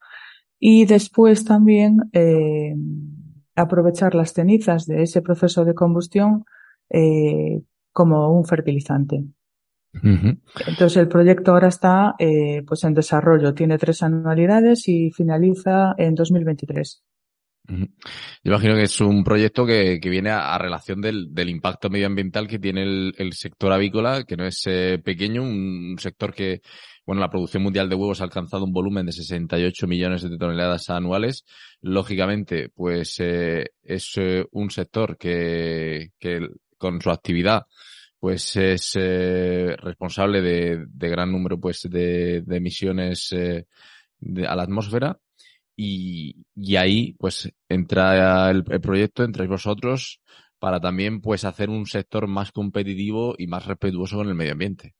y 0.59 0.87
después 0.87 1.45
también 1.45 1.99
eh, 2.12 2.75
aprovechar 3.55 4.14
las 4.14 4.33
cenizas 4.33 4.87
de 4.87 5.02
ese 5.02 5.23
proceso 5.23 5.64
de 5.64 5.75
combustión 5.75 6.45
como 7.93 8.37
un 8.37 8.45
fertilizante. 8.45 9.25
Uh 9.95 9.99
-huh. 9.99 10.38
Entonces 10.67 10.97
el 10.97 11.09
proyecto 11.09 11.52
ahora 11.52 11.69
está 11.69 12.14
eh, 12.19 12.62
pues 12.67 12.85
en 12.85 12.93
desarrollo, 12.95 13.55
tiene 13.55 13.79
tres 13.79 14.02
anualidades 14.02 14.88
y 14.88 15.11
finaliza 15.11 15.95
en 15.97 16.14
2023. 16.14 17.02
Yo 17.69 17.87
imagino 18.45 18.75
que 18.75 18.83
es 18.83 19.00
un 19.00 19.23
proyecto 19.23 19.64
que, 19.64 19.99
viene 20.02 20.31
a, 20.31 20.59
relación 20.59 21.00
del, 21.00 21.33
del, 21.33 21.49
impacto 21.49 21.90
medioambiental 21.90 22.49
que 22.49 22.59
tiene 22.59 22.83
el, 22.83 23.33
sector 23.33 23.73
avícola, 23.73 24.25
que 24.25 24.37
no 24.37 24.45
es 24.45 24.62
eh, 24.66 25.00
pequeño, 25.02 25.42
un, 25.42 25.97
sector 25.99 26.35
que, 26.35 26.61
bueno, 27.07 27.21
la 27.21 27.31
producción 27.31 27.62
mundial 27.62 27.88
de 27.88 27.95
huevos 27.95 28.21
ha 28.21 28.25
alcanzado 28.25 28.64
un 28.64 28.73
volumen 28.73 29.07
de 29.07 29.12
68 29.12 29.87
millones 29.87 30.23
de 30.23 30.37
toneladas 30.37 30.90
anuales. 30.90 31.45
Lógicamente, 31.81 32.69
pues 32.69 33.16
eh, 33.21 33.71
es 33.83 34.12
eh, 34.16 34.45
un 34.50 34.71
sector 34.71 35.16
que, 35.16 36.11
que 36.19 36.49
con 36.78 37.00
su 37.00 37.11
actividad 37.11 37.62
pues 38.19 38.54
es 38.54 38.92
responsable 38.95 40.40
de, 40.42 40.85
de, 40.88 41.09
gran 41.09 41.33
número 41.33 41.59
pues 41.59 41.88
de, 41.90 42.42
de 42.42 42.57
emisiones 42.57 43.33
a 43.33 44.54
la 44.54 44.62
atmósfera 44.62 45.19
y, 45.76 46.45
y 46.55 46.76
ahí 46.76 47.14
pues 47.19 47.50
entra 47.69 48.50
el, 48.50 48.64
proyecto, 48.64 49.25
entráis 49.25 49.50
vosotros 49.50 50.21
para 50.59 50.81
también 50.81 51.21
pues 51.21 51.45
hacer 51.45 51.71
un 51.71 51.87
sector 51.87 52.26
más 52.29 52.52
competitivo 52.52 53.35
y 53.37 53.47
más 53.47 53.67
respetuoso 53.67 54.19
con 54.19 54.29
el 54.29 54.35
medio 54.35 54.52
ambiente. 54.52 54.95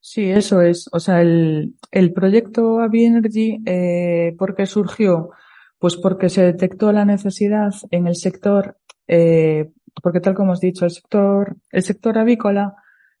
Sí, 0.00 0.30
eso 0.30 0.62
es. 0.62 0.88
O 0.92 0.98
sea, 0.98 1.20
el, 1.20 1.74
el 1.90 2.12
proyecto 2.12 2.80
Avi 2.80 3.04
Energy, 3.04 3.60
eh, 3.66 4.34
¿por 4.38 4.56
qué 4.56 4.66
surgió? 4.66 5.30
Pues 5.78 5.96
porque 5.96 6.28
se 6.28 6.42
detectó 6.42 6.90
la 6.92 7.04
necesidad 7.04 7.72
en 7.90 8.06
el 8.06 8.16
sector, 8.16 8.78
eh, 9.06 9.70
porque 10.02 10.20
tal 10.20 10.34
como 10.34 10.52
has 10.52 10.60
dicho, 10.60 10.86
el 10.86 10.90
sector, 10.90 11.56
el 11.70 11.82
sector 11.82 12.18
avícola 12.18 12.74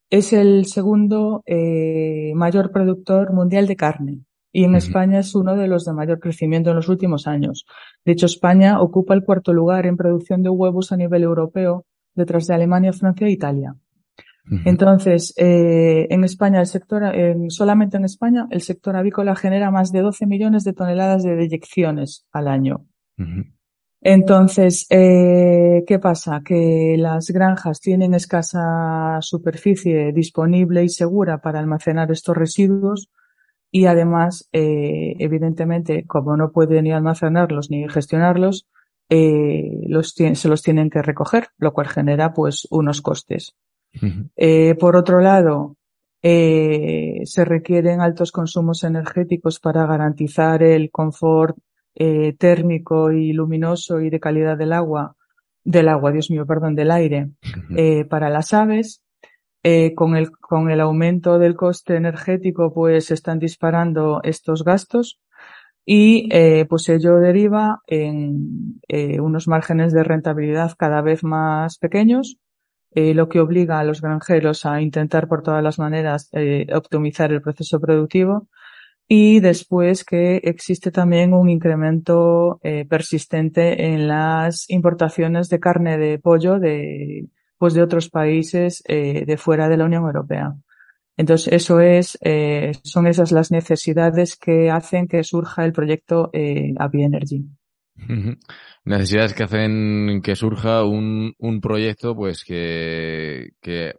es 0.08 0.32
el 0.32 0.66
segundo 0.66 1.42
eh, 1.46 2.32
mayor 2.34 2.72
productor 2.72 3.32
mundial 3.32 3.66
de 3.66 3.76
carne 3.76 4.20
y 4.52 4.64
en 4.64 4.74
España 4.74 5.20
es 5.20 5.34
uno 5.34 5.56
de 5.56 5.68
los 5.68 5.84
de 5.84 5.92
mayor 5.92 6.18
crecimiento 6.18 6.70
en 6.70 6.76
los 6.76 6.88
últimos 6.88 7.26
años. 7.26 7.66
De 8.04 8.12
hecho, 8.12 8.26
España 8.26 8.80
ocupa 8.80 9.14
el 9.14 9.24
cuarto 9.24 9.52
lugar 9.52 9.86
en 9.86 9.96
producción 9.96 10.42
de 10.42 10.50
huevos 10.50 10.92
a 10.92 10.96
nivel 10.96 11.22
europeo, 11.22 11.86
detrás 12.14 12.46
de 12.46 12.54
Alemania, 12.54 12.92
Francia 12.92 13.26
e 13.26 13.30
Italia. 13.32 13.76
Entonces, 14.64 15.32
eh, 15.36 16.08
en 16.10 16.24
España, 16.24 16.60
el 16.60 16.66
sector, 16.66 17.02
solamente 17.48 17.98
en 17.98 18.04
España, 18.04 18.48
el 18.50 18.62
sector 18.62 18.96
avícola 18.96 19.36
genera 19.36 19.70
más 19.70 19.92
de 19.92 20.00
12 20.00 20.26
millones 20.26 20.64
de 20.64 20.72
toneladas 20.72 21.22
de 21.22 21.36
deyecciones 21.36 22.26
al 22.32 22.48
año. 22.48 22.86
Entonces, 24.02 24.86
eh, 24.88 25.84
¿qué 25.86 25.98
pasa? 25.98 26.40
Que 26.44 26.96
las 26.98 27.30
granjas 27.30 27.80
tienen 27.80 28.14
escasa 28.14 29.18
superficie 29.20 30.12
disponible 30.12 30.82
y 30.82 30.88
segura 30.88 31.40
para 31.40 31.60
almacenar 31.60 32.10
estos 32.10 32.36
residuos, 32.36 33.10
y 33.70 33.86
además, 33.86 34.48
eh, 34.52 35.14
evidentemente, 35.18 36.04
como 36.06 36.36
no 36.36 36.50
pueden 36.50 36.84
ni 36.84 36.92
almacenarlos 36.92 37.70
ni 37.70 37.88
gestionarlos, 37.88 38.66
eh, 39.08 39.70
los 39.86 40.10
se 40.14 40.48
los 40.48 40.62
tienen 40.62 40.90
que 40.90 41.02
recoger, 41.02 41.48
lo 41.58 41.72
cual 41.72 41.88
genera 41.88 42.32
pues 42.32 42.66
unos 42.70 43.00
costes. 43.00 43.54
eh, 44.36 44.74
por 44.78 44.96
otro 44.96 45.20
lado, 45.20 45.76
se 46.22 47.44
requieren 47.46 48.02
altos 48.02 48.30
consumos 48.30 48.84
energéticos 48.84 49.58
para 49.58 49.86
garantizar 49.86 50.62
el 50.62 50.90
confort 50.90 51.56
térmico 52.38 53.10
y 53.10 53.32
luminoso 53.32 54.00
y 54.00 54.10
de 54.10 54.20
calidad 54.20 54.58
del 54.58 54.74
agua, 54.74 55.16
del 55.64 55.88
agua, 55.88 56.12
Dios 56.12 56.30
mío, 56.30 56.44
perdón, 56.44 56.74
del 56.74 56.90
aire, 56.90 57.30
para 58.10 58.28
las 58.28 58.52
aves. 58.52 59.02
Eh, 59.62 59.94
con, 59.94 60.16
el, 60.16 60.30
con 60.30 60.70
el 60.70 60.80
aumento 60.80 61.38
del 61.38 61.54
coste 61.54 61.96
energético, 61.96 62.72
pues 62.72 63.06
se 63.06 63.14
están 63.14 63.38
disparando 63.38 64.20
estos 64.22 64.64
gastos 64.64 65.20
y 65.84 66.28
eh, 66.32 66.64
pues 66.66 66.88
ello 66.88 67.16
deriva 67.18 67.80
en 67.86 68.80
eh, 68.88 69.20
unos 69.20 69.48
márgenes 69.48 69.92
de 69.92 70.02
rentabilidad 70.02 70.72
cada 70.78 71.02
vez 71.02 71.24
más 71.24 71.76
pequeños, 71.78 72.38
lo 72.92 73.28
que 73.28 73.38
obliga 73.38 73.78
a 73.78 73.84
los 73.84 74.00
granjeros 74.00 74.66
a 74.66 74.80
intentar 74.80 75.28
por 75.28 75.42
todas 75.44 75.62
las 75.62 75.78
maneras 75.78 76.28
optimizar 76.74 77.30
el 77.32 77.40
proceso 77.40 77.78
productivo. 77.78 78.48
Y 79.06 79.38
después 79.38 80.04
que 80.04 80.38
existe 80.38 80.90
también 80.90 81.32
un 81.32 81.48
incremento 81.48 82.60
persistente 82.88 83.94
en 83.94 84.08
las 84.08 84.68
importaciones 84.70 85.48
de 85.48 85.60
carne 85.60 85.98
de 85.98 86.18
pollo 86.18 86.58
de 86.58 87.28
pues 87.60 87.74
de 87.74 87.82
otros 87.82 88.08
países 88.08 88.82
eh, 88.88 89.26
de 89.26 89.36
fuera 89.36 89.68
de 89.68 89.76
la 89.76 89.84
Unión 89.84 90.04
Europea. 90.04 90.54
Entonces, 91.18 91.52
eso 91.52 91.78
es, 91.80 92.16
eh, 92.22 92.72
son 92.82 93.06
esas 93.06 93.32
las 93.32 93.50
necesidades 93.50 94.38
que 94.38 94.70
hacen 94.70 95.06
que 95.06 95.22
surja 95.22 95.66
el 95.66 95.74
proyecto 95.74 96.30
eh, 96.32 96.72
Avi 96.78 97.02
Energy. 97.02 97.44
Necesidades 98.86 99.34
que 99.34 99.42
hacen 99.42 100.22
que 100.24 100.34
surja 100.36 100.84
un, 100.84 101.34
un 101.36 101.60
proyecto, 101.60 102.16
pues 102.16 102.44
que, 102.44 103.50
que 103.60 103.92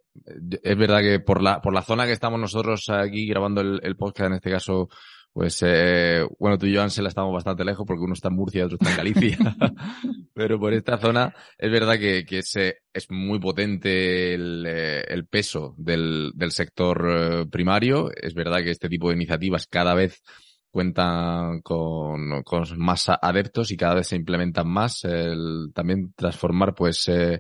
es 0.64 0.78
verdad 0.78 1.02
que 1.02 1.20
por 1.20 1.44
la, 1.44 1.62
por 1.62 1.72
la 1.72 1.84
zona 1.84 2.08
que 2.08 2.14
estamos 2.14 2.40
nosotros 2.40 2.90
aquí 2.90 3.28
grabando 3.28 3.62
el 3.62 3.96
podcast, 3.96 4.32
en 4.32 4.38
este 4.38 4.50
caso, 4.50 4.90
pues 5.34 5.62
eh, 5.66 6.26
bueno, 6.40 6.58
tú 6.58 6.66
y 6.66 6.74
yo, 6.74 6.82
Ansel, 6.82 7.08
estamos 7.08 7.34
bastante 7.34 7.64
lejos 7.64 7.86
porque 7.88 8.04
uno 8.04 8.14
está 8.14 8.28
en 8.28 8.36
Murcia 8.36 8.60
y 8.60 8.64
otro 8.64 8.78
está 8.80 8.92
en 8.92 8.98
Galicia. 8.98 9.38
Pero 10.34 10.60
por 10.60 10.74
esta 10.74 10.98
zona 10.98 11.34
es 11.58 11.72
verdad 11.72 11.98
que, 11.98 12.26
que 12.26 12.40
es, 12.40 12.56
es 12.56 13.10
muy 13.10 13.40
potente 13.40 14.34
el, 14.34 14.66
eh, 14.68 15.04
el 15.08 15.28
peso 15.28 15.74
del, 15.78 16.32
del 16.36 16.52
sector 16.52 17.08
eh, 17.10 17.46
primario. 17.50 18.10
Es 18.14 18.34
verdad 18.34 18.60
que 18.60 18.72
este 18.72 18.90
tipo 18.90 19.10
de 19.10 19.16
iniciativas 19.16 19.68
cada 19.68 19.94
vez 19.94 20.22
cuentan 20.70 21.62
con, 21.62 22.44
con 22.44 22.64
más 22.78 23.08
adeptos 23.10 23.72
y 23.72 23.78
cada 23.78 23.96
vez 23.96 24.08
se 24.08 24.16
implementan 24.18 24.68
más. 24.68 25.04
El, 25.06 25.72
también 25.74 26.14
transformar 26.14 26.74
pues 26.74 27.08
eh, 27.08 27.40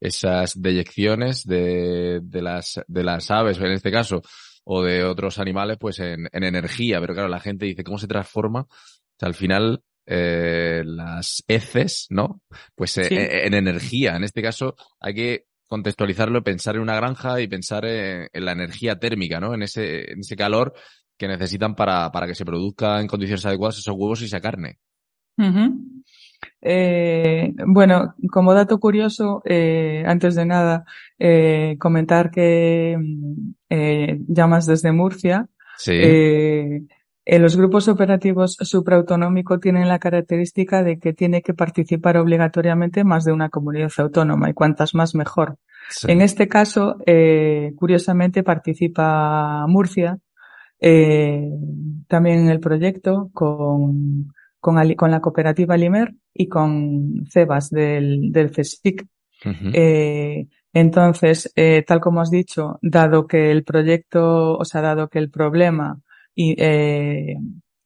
esas 0.00 0.60
deyecciones 0.60 1.44
de, 1.44 2.20
de, 2.22 2.42
las, 2.42 2.80
de 2.86 3.04
las 3.04 3.30
aves, 3.30 3.58
en 3.58 3.72
este 3.72 3.90
caso, 3.90 4.22
o 4.70 4.82
de 4.82 5.02
otros 5.02 5.38
animales, 5.38 5.78
pues 5.80 5.98
en, 5.98 6.28
en 6.30 6.44
energía. 6.44 7.00
Pero 7.00 7.14
claro, 7.14 7.28
la 7.28 7.40
gente 7.40 7.64
dice, 7.64 7.82
¿cómo 7.82 7.96
se 7.96 8.06
transforma? 8.06 8.60
O 8.60 9.16
sea, 9.18 9.28
al 9.28 9.34
final, 9.34 9.82
eh, 10.04 10.82
las 10.84 11.42
heces, 11.48 12.06
¿no? 12.10 12.42
Pues 12.74 12.98
eh, 12.98 13.08
eh, 13.10 13.46
en 13.46 13.54
energía. 13.54 14.14
En 14.16 14.24
este 14.24 14.42
caso, 14.42 14.76
hay 15.00 15.14
que 15.14 15.46
contextualizarlo, 15.66 16.44
pensar 16.44 16.76
en 16.76 16.82
una 16.82 16.96
granja 16.96 17.40
y 17.40 17.48
pensar 17.48 17.86
en, 17.86 18.28
en, 18.30 18.44
la 18.44 18.52
energía 18.52 18.98
térmica, 18.98 19.40
¿no? 19.40 19.54
En 19.54 19.62
ese, 19.62 20.12
en 20.12 20.20
ese 20.20 20.36
calor 20.36 20.74
que 21.16 21.28
necesitan 21.28 21.74
para, 21.74 22.12
para 22.12 22.26
que 22.26 22.34
se 22.34 22.44
produzca 22.44 23.00
en 23.00 23.06
condiciones 23.06 23.46
adecuadas 23.46 23.78
esos 23.78 23.94
huevos 23.96 24.20
y 24.20 24.26
esa 24.26 24.40
carne. 24.40 24.78
Uh 25.38 25.44
-huh. 25.44 26.02
Eh, 26.60 27.54
bueno, 27.66 28.14
como 28.30 28.54
dato 28.54 28.80
curioso, 28.80 29.42
eh, 29.44 30.02
antes 30.06 30.34
de 30.34 30.44
nada, 30.44 30.84
eh, 31.18 31.76
comentar 31.78 32.30
que 32.30 32.98
eh, 33.70 34.20
llamas 34.26 34.66
desde 34.66 34.92
Murcia. 34.92 35.48
Sí. 35.76 35.92
Eh, 35.94 36.82
los 37.38 37.56
grupos 37.56 37.88
operativos 37.88 38.56
supraautonómico 38.58 39.60
tienen 39.60 39.86
la 39.86 39.98
característica 39.98 40.82
de 40.82 40.98
que 40.98 41.12
tiene 41.12 41.42
que 41.42 41.52
participar 41.52 42.16
obligatoriamente 42.16 43.04
más 43.04 43.24
de 43.24 43.32
una 43.32 43.50
comunidad 43.50 43.92
autónoma 43.98 44.48
y 44.48 44.54
cuantas 44.54 44.94
más 44.94 45.14
mejor. 45.14 45.58
Sí. 45.90 46.10
En 46.10 46.22
este 46.22 46.48
caso, 46.48 46.96
eh, 47.04 47.72
curiosamente 47.76 48.42
participa 48.42 49.66
Murcia 49.68 50.18
eh, 50.80 51.50
también 52.06 52.40
en 52.40 52.48
el 52.48 52.60
proyecto 52.60 53.30
con 53.34 54.32
con, 54.60 54.94
con 54.94 55.10
la 55.10 55.20
cooperativa 55.20 55.76
Limer 55.76 56.14
y 56.34 56.48
con 56.48 57.26
Cebas 57.30 57.70
del, 57.70 58.32
del 58.32 58.50
CSIC. 58.50 59.02
Uh 59.44 59.48
-huh. 59.48 59.70
eh, 59.72 60.46
entonces, 60.72 61.50
eh, 61.56 61.84
tal 61.86 62.00
como 62.00 62.20
has 62.20 62.30
dicho, 62.30 62.78
dado 62.82 63.26
que 63.26 63.50
el 63.50 63.64
proyecto, 63.64 64.56
o 64.56 64.64
sea, 64.64 64.80
dado 64.80 65.08
que 65.08 65.18
el 65.18 65.30
problema 65.30 66.00
y, 66.34 66.54
eh, 66.58 67.36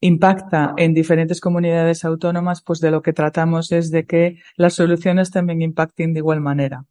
impacta 0.01 0.75
en 0.77 0.93
diferentes 0.93 1.41
comunidades 1.41 2.05
autónomas, 2.05 2.63
pues 2.63 2.81
de 2.81 2.91
lo 2.91 3.01
que 3.03 3.13
tratamos 3.13 3.71
es 3.71 3.91
de 3.91 4.05
que 4.05 4.39
las 4.57 4.75
soluciones 4.75 5.31
también 5.31 5.63
impacten 5.63 6.13
de 6.13 6.19
igual 6.19 6.41
manera. 6.41 6.85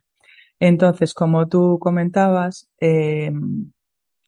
Entonces, 0.59 1.13
como 1.13 1.47
tú 1.47 1.77
comentabas, 1.79 2.69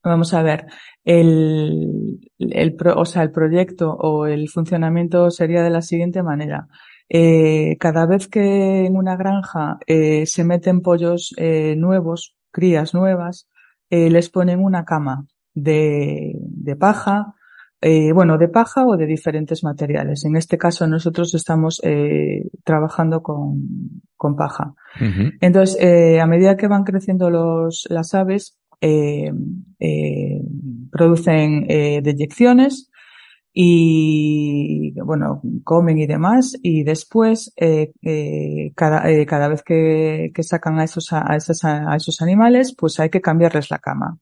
Vamos 0.03 0.33
a 0.33 0.43
ver, 0.43 0.65
el, 1.05 2.19
el, 2.37 2.77
o 2.95 3.05
sea, 3.05 3.23
el 3.23 3.31
proyecto 3.31 3.93
o 3.93 4.25
el 4.25 4.49
funcionamiento 4.49 5.31
sería 5.31 5.63
de 5.63 5.69
la 5.69 5.81
siguiente 5.81 6.21
manera. 6.23 6.67
Eh, 7.09 7.77
cada 7.79 8.05
vez 8.05 8.27
que 8.27 8.85
en 8.85 8.97
una 8.97 9.15
granja 9.15 9.77
eh, 9.87 10.25
se 10.25 10.43
meten 10.43 10.81
pollos 10.81 11.33
eh, 11.37 11.75
nuevos, 11.77 12.35
crías 12.51 12.93
nuevas, 12.93 13.47
les 13.89 14.31
ponen 14.31 14.59
una 14.59 14.85
cama 14.85 15.27
de, 15.53 16.33
de 16.35 16.75
paja, 16.75 17.35
bueno, 18.15 18.39
de 18.39 18.47
paja 18.47 18.87
o 18.87 18.97
de 18.97 19.05
diferentes 19.05 19.63
materiales. 19.63 20.25
En 20.25 20.35
este 20.35 20.57
caso 20.57 20.87
nosotros 20.87 21.35
estamos 21.35 21.79
trabajando 22.63 23.21
con, 23.21 24.01
con 24.15 24.35
paja. 24.35 24.73
Uh 24.99 25.03
-huh. 25.03 25.31
Entonces, 25.41 25.77
a 26.19 26.25
medida 26.25 26.57
que 26.57 26.67
van 26.67 26.85
creciendo 26.85 27.29
los, 27.29 27.85
las 27.91 28.15
aves, 28.15 28.57
eh, 28.83 29.31
eh, 29.79 30.41
producen 30.91 31.65
eh, 31.69 32.01
deyecciones 32.03 32.89
y 33.53 34.91
bueno, 34.99 35.41
comen 35.63 35.99
y 35.99 36.07
demás 36.07 36.57
y 36.61 36.83
después 36.83 37.53
eh, 37.55 37.91
eh, 38.01 38.71
cada, 38.75 39.09
eh, 39.09 39.25
cada 39.25 39.47
vez 39.47 39.61
que, 39.63 40.31
que, 40.33 40.43
sacan 40.43 40.79
a 40.79 40.83
esos, 40.83 41.13
a, 41.13 41.35
esos, 41.35 41.63
a 41.63 41.95
esos 41.95 42.21
animales 42.21 42.75
pues 42.75 42.99
hay 42.99 43.09
que 43.09 43.21
cambiarles 43.21 43.69
la 43.69 43.79
cama. 43.79 44.17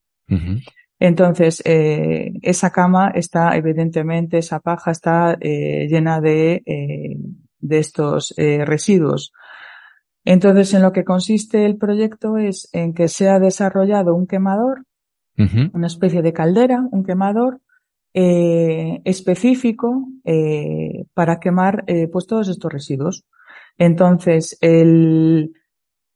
Entonces, 0.99 1.63
eh, 1.65 2.31
esa 2.43 2.69
cama 2.69 3.11
está, 3.15 3.57
evidentemente, 3.57 4.37
esa 4.37 4.59
paja 4.59 4.91
está 4.91 5.35
eh, 5.41 5.87
llena 5.89 6.21
de, 6.21 6.61
eh, 6.65 7.17
de 7.59 7.79
estos 7.79 8.33
residuos. 8.37 9.33
Entonces, 10.25 10.73
en 10.73 10.81
lo 10.81 10.91
que 10.91 11.03
consiste 11.03 11.65
el 11.65 11.77
proyecto 11.77 12.37
es 12.37 12.69
en 12.73 12.93
que 12.93 13.07
se 13.07 13.29
ha 13.29 13.39
desarrollado 13.39 14.15
un 14.15 14.27
quemador, 14.27 14.85
una 15.73 15.87
especie 15.87 16.21
de 16.21 16.33
caldera, 16.33 16.87
un 16.91 17.03
quemador 17.03 17.61
específico 18.13 20.07
para 21.15 21.39
quemar 21.39 21.85
pues 22.11 22.27
todos 22.27 22.49
estos 22.49 22.71
residuos. 22.71 23.25
Entonces, 23.79 24.57
el, 24.61 25.53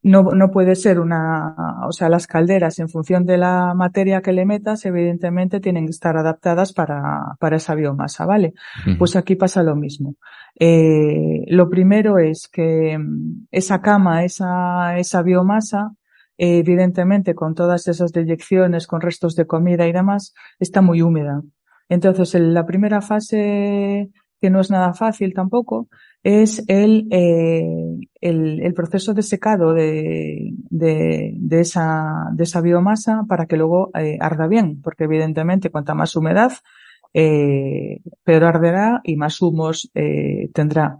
no, 0.05 0.21
no 0.21 0.51
puede 0.51 0.75
ser 0.75 0.99
una, 0.99 1.55
o 1.87 1.91
sea, 1.91 2.09
las 2.09 2.27
calderas 2.27 2.77
en 2.77 2.89
función 2.89 3.25
de 3.25 3.39
la 3.39 3.73
materia 3.73 4.21
que 4.21 4.33
le 4.33 4.45
metas, 4.45 4.85
evidentemente 4.85 5.59
tienen 5.59 5.85
que 5.85 5.91
estar 5.91 6.15
adaptadas 6.15 6.73
para, 6.73 7.35
para 7.39 7.55
esa 7.55 7.73
biomasa, 7.73 8.23
¿vale? 8.27 8.53
Pues 8.99 9.15
aquí 9.15 9.35
pasa 9.35 9.63
lo 9.63 9.75
mismo. 9.75 10.13
Eh, 10.59 11.45
lo 11.47 11.71
primero 11.71 12.19
es 12.19 12.47
que 12.47 12.95
mm, 12.99 13.47
esa 13.49 13.81
cama, 13.81 14.23
esa, 14.23 14.95
esa 14.99 15.23
biomasa, 15.23 15.89
evidentemente 16.37 17.33
con 17.33 17.55
todas 17.55 17.87
esas 17.87 18.11
deyecciones, 18.11 18.85
con 18.85 19.01
restos 19.01 19.35
de 19.35 19.47
comida 19.47 19.87
y 19.87 19.91
demás, 19.91 20.35
está 20.59 20.81
muy 20.81 21.01
húmeda. 21.01 21.41
Entonces, 21.89 22.35
en 22.35 22.53
la 22.53 22.67
primera 22.67 23.01
fase, 23.01 24.11
que 24.45 24.51
no 24.51 24.61
es 24.61 24.69
nada 24.69 24.93
fácil 24.93 25.33
tampoco, 25.33 25.87
es 26.21 26.63
el, 26.67 27.07
eh, 27.09 27.65
el, 28.21 28.73
proceso 28.75 29.15
de 29.15 29.23
secado 29.23 29.73
de, 29.73 30.53
de, 30.69 31.59
esa, 31.59 32.27
de 32.31 32.43
esa 32.43 32.61
biomasa 32.61 33.23
para 33.27 33.47
que 33.47 33.57
luego 33.57 33.89
eh, 33.95 34.19
arda 34.21 34.45
bien, 34.45 34.83
porque 34.83 35.05
evidentemente 35.05 35.71
cuanta 35.71 35.95
más 35.95 36.15
humedad, 36.15 36.51
eh, 37.11 38.01
peor 38.23 38.43
arderá 38.43 39.01
y 39.03 39.15
más 39.15 39.41
humos 39.41 39.89
tendrá. 40.53 40.99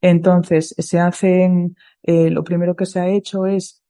Entonces, 0.00 0.74
se 0.78 0.98
hacen, 0.98 1.76
lo 2.02 2.44
primero 2.44 2.76
que 2.76 2.86
se 2.86 3.00
ha 3.00 3.08
hecho 3.08 3.44
es 3.44 3.82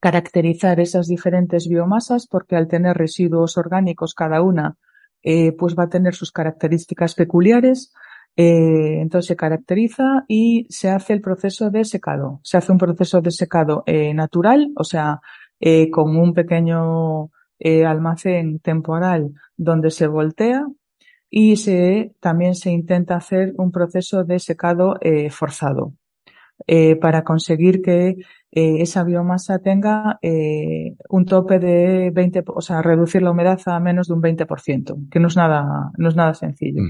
caracterizar 0.00 0.80
esas 0.80 1.06
diferentes 1.06 1.68
biomasas 1.68 2.26
porque 2.26 2.56
al 2.56 2.66
tener 2.66 2.96
residuos 2.96 3.58
orgánicos 3.58 4.14
cada 4.14 4.40
una, 4.40 4.78
pues 5.22 5.74
va 5.78 5.82
a 5.82 5.90
tener 5.90 6.14
sus 6.14 6.32
características 6.32 7.14
peculiares. 7.14 7.92
Eh, 8.40 9.00
entonces 9.00 9.26
se 9.26 9.36
caracteriza 9.36 10.24
y 10.28 10.66
se 10.70 10.90
hace 10.90 11.12
el 11.12 11.20
proceso 11.20 11.70
de 11.70 11.84
secado. 11.84 12.40
Se 12.44 12.56
hace 12.56 12.70
un 12.70 12.78
proceso 12.78 13.20
de 13.20 13.32
secado 13.32 13.82
eh, 13.84 14.14
natural, 14.14 14.70
o 14.76 14.84
sea, 14.84 15.20
eh, 15.58 15.90
con 15.90 16.16
un 16.16 16.34
pequeño 16.34 17.30
eh, 17.58 17.84
almacén 17.84 18.60
temporal 18.60 19.32
donde 19.56 19.90
se 19.90 20.06
voltea 20.06 20.64
y 21.28 21.56
se, 21.56 22.14
también 22.20 22.54
se 22.54 22.70
intenta 22.70 23.16
hacer 23.16 23.54
un 23.58 23.72
proceso 23.72 24.22
de 24.22 24.38
secado 24.38 24.98
forzado 25.30 25.94
para 27.00 27.22
conseguir 27.24 27.82
que 27.82 28.16
esa 28.50 29.04
biomasa 29.04 29.58
tenga 29.58 30.18
un 31.08 31.24
tope 31.26 31.58
de 31.58 32.10
20, 32.12 32.44
o 32.46 32.60
sea, 32.60 32.82
reducir 32.82 33.22
la 33.22 33.30
humedad 33.32 33.60
a 33.66 33.78
menos 33.78 34.08
de 34.08 34.14
un 34.14 34.22
20%, 34.22 35.08
que 35.10 35.20
no 35.20 35.28
es 35.28 35.36
nada, 35.36 35.90
no 35.98 36.08
es 36.08 36.16
nada 36.16 36.34
sencillo. 36.34 36.82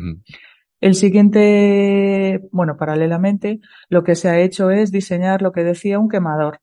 El 0.81 0.95
siguiente, 0.95 2.41
bueno, 2.53 2.77
paralelamente, 2.77 3.61
lo 3.89 4.05
que 4.05 4.15
se 4.15 4.29
ha 4.29 4.39
hecho 4.39 4.71
es 4.71 4.93
diseñar 4.93 5.43
lo 5.43 5.53
que 5.53 5.65
decía 5.65 5.99
un 5.99 6.09
quemador. 6.09 6.61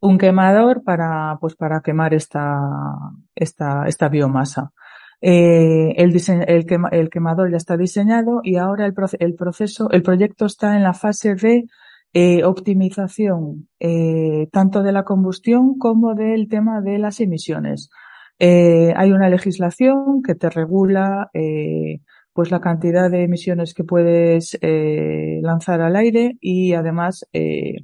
Un 0.00 0.18
quemador 0.18 0.82
para, 0.82 1.38
pues 1.40 1.54
para 1.54 1.80
quemar 1.80 2.14
esta, 2.14 2.60
esta, 3.34 3.84
esta 3.86 4.08
biomasa. 4.08 4.72
Eh, 5.20 5.94
el, 5.96 6.14
el, 6.46 6.66
el, 6.92 7.10
quemador 7.10 7.50
ya 7.50 7.56
está 7.56 7.76
diseñado 7.76 8.40
y 8.44 8.56
ahora 8.56 8.86
el, 8.86 8.94
proceso, 8.94 9.90
el 9.90 10.02
proyecto 10.02 10.46
está 10.46 10.76
en 10.76 10.84
la 10.84 10.94
fase 10.94 11.34
de 11.34 11.64
eh, 12.14 12.44
optimización 12.44 13.68
eh, 13.80 14.46
tanto 14.52 14.82
de 14.82 14.92
la 14.92 15.04
combustión 15.04 15.76
como 15.78 16.14
del 16.14 16.48
tema 16.48 16.80
de 16.80 16.98
las 16.98 17.20
emisiones. 17.20 17.90
Hay 18.40 19.10
una 19.10 19.28
legislación 19.28 20.22
que 20.22 20.36
te 20.36 20.48
regula 20.48 21.28
pues 22.38 22.52
la 22.52 22.60
cantidad 22.60 23.10
de 23.10 23.24
emisiones 23.24 23.74
que 23.74 23.82
puedes 23.82 24.56
eh, 24.60 25.40
lanzar 25.42 25.80
al 25.80 25.96
aire 25.96 26.36
y 26.40 26.72
además 26.72 27.26
eh, 27.32 27.78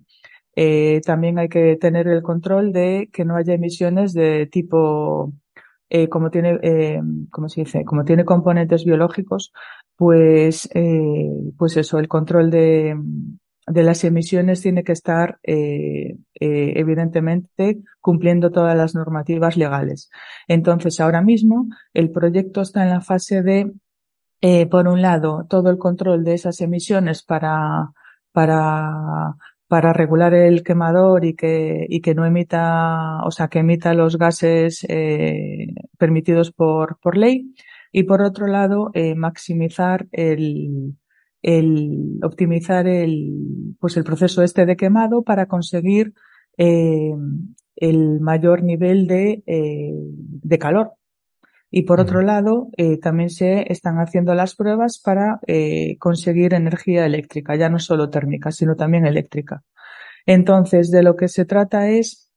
eh, 0.55 1.01
también 1.05 1.41
hay 1.41 1.49
que 1.49 1.75
tener 1.75 2.07
el 2.07 2.23
control 2.23 2.73
de 2.73 3.11
que 3.13 3.25
no 3.25 3.35
haya 3.35 3.55
emisiones 3.55 4.13
de 4.13 4.47
tipo 4.47 5.33
eh, 5.91 6.09
como 6.09 6.31
tiene 6.31 6.61
eh, 6.63 7.01
como 7.33 7.49
se 7.49 7.63
dice 7.63 7.85
como 7.85 8.05
tiene 8.05 8.25
componentes 8.25 8.85
biológicos 8.85 9.53
pues 9.97 10.71
eh, 10.73 11.33
pues 11.59 11.77
eso 11.77 11.99
el 11.99 12.07
control 12.07 12.53
de 12.53 12.97
de 13.67 13.83
las 13.83 14.05
emisiones 14.05 14.61
tiene 14.61 14.85
que 14.85 14.93
estar 14.93 15.39
eh, 15.43 16.17
eh, 16.39 16.73
evidentemente 16.77 17.79
cumpliendo 18.01 18.51
todas 18.51 18.77
las 18.77 18.95
normativas 18.95 19.57
legales. 19.57 20.11
Entonces, 20.49 21.01
ahora 21.01 21.23
mismo 21.23 21.69
el 21.95 22.11
proyecto 22.11 22.61
está 22.61 22.83
en 22.83 22.91
la 22.91 23.01
fase 23.01 23.43
de 23.43 23.73
eh, 24.47 24.67
por 24.67 24.89
un 24.89 25.01
lado, 25.01 25.47
todo 25.49 25.71
el 25.71 25.79
control 25.79 26.23
de 26.23 26.35
esas 26.35 26.61
emisiones 26.61 27.23
para, 27.23 27.93
para, 28.31 29.37
para 29.69 29.95
regular 29.95 30.35
el 30.35 30.63
quemador 30.63 31.25
y 31.25 31.35
que, 31.35 31.87
y 31.89 32.03
que 32.03 32.15
no 32.15 32.27
emita, 32.27 33.23
o 33.25 33.31
sea, 33.31 33.49
que 33.49 33.61
emita 33.61 33.95
los 33.95 34.19
gases 34.19 34.85
eh, 34.91 35.69
permitidos 35.97 36.53
por, 36.53 36.99
por 37.01 37.17
ley. 37.17 37.55
Y 37.91 38.03
por 38.03 38.21
otro 38.21 38.47
lado, 38.47 38.91
eh, 38.93 39.15
maximizar 39.15 40.09
el, 40.13 40.99
el, 41.41 42.19
optimizar 42.23 42.87
el, 42.87 43.77
pues 43.81 43.97
el 43.97 44.05
proceso 44.05 44.43
este 44.43 44.67
de 44.67 44.77
quemado 44.77 45.23
para 45.23 45.47
conseguir 45.47 46.13
el 46.59 48.21
mayor 48.21 48.63
nivel 48.63 49.07
de, 49.07 49.43
de 49.47 50.59
calor 50.59 50.93
y 51.77 51.83
por 51.83 51.99
otro 51.99 52.23
lado, 52.23 52.69
eh, 52.77 52.99
también 52.99 53.31
se 53.31 53.73
están 53.73 53.97
haciendo 53.97 54.33
las 54.37 54.55
pruebas 54.55 55.01
para 55.01 55.41
eh, 55.49 55.97
conseguir 55.99 56.55
energía 56.55 57.05
eléctrica, 57.05 57.57
ya 57.57 57.69
no 57.69 57.81
solo 57.81 58.11
térmica, 58.11 58.53
sino 58.53 58.77
también 58.77 59.07
eléctrica. 59.07 59.65
Entonces, 60.25 60.93
de 60.93 61.03
lo 61.03 61.17
que 61.17 61.27
se 61.27 61.45
trata 61.45 61.89
es, 61.91 62.31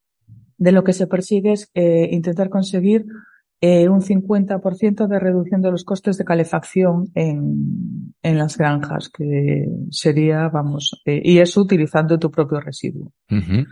de 0.58 0.72
lo 0.72 0.84
que 0.84 0.94
se 0.94 1.06
persigue 1.06 1.52
es 1.52 1.70
eh, 1.76 2.10
intentar 2.12 2.50
conseguir 2.50 3.06
eh, 3.60 3.90
un 3.90 4.02
50% 4.02 5.08
de 5.08 5.20
reducción 5.20 5.62
de 5.62 5.72
los 5.72 5.84
costes 5.84 6.18
de 6.18 6.26
calefacción 6.26 7.06
en, 7.16 8.14
en 8.22 8.38
las 8.38 8.58
granjas, 8.58 9.10
que 9.10 9.66
sería, 9.90 10.48
vamos, 10.50 11.02
eh, 11.06 11.22
y 11.24 11.40
eso 11.40 11.62
utilizando 11.62 12.20
tu 12.20 12.30
propio 12.30 12.60
residuo. 12.60 13.12
Uh 13.32 13.36
-huh. 13.36 13.68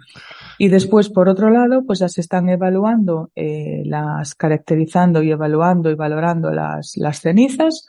Y 0.57 0.69
después, 0.69 1.09
por 1.09 1.29
otro 1.29 1.49
lado, 1.49 1.83
pues 1.85 1.99
ya 1.99 2.09
se 2.09 2.21
están 2.21 2.49
evaluando, 2.49 3.31
eh, 3.35 3.83
las, 3.85 4.33
caracterizando 4.33 5.21
y 5.21 5.31
evaluando 5.31 5.91
y 5.91 5.95
valorando 5.95 6.51
las, 6.51 6.93
las 6.97 7.19
cenizas, 7.21 7.85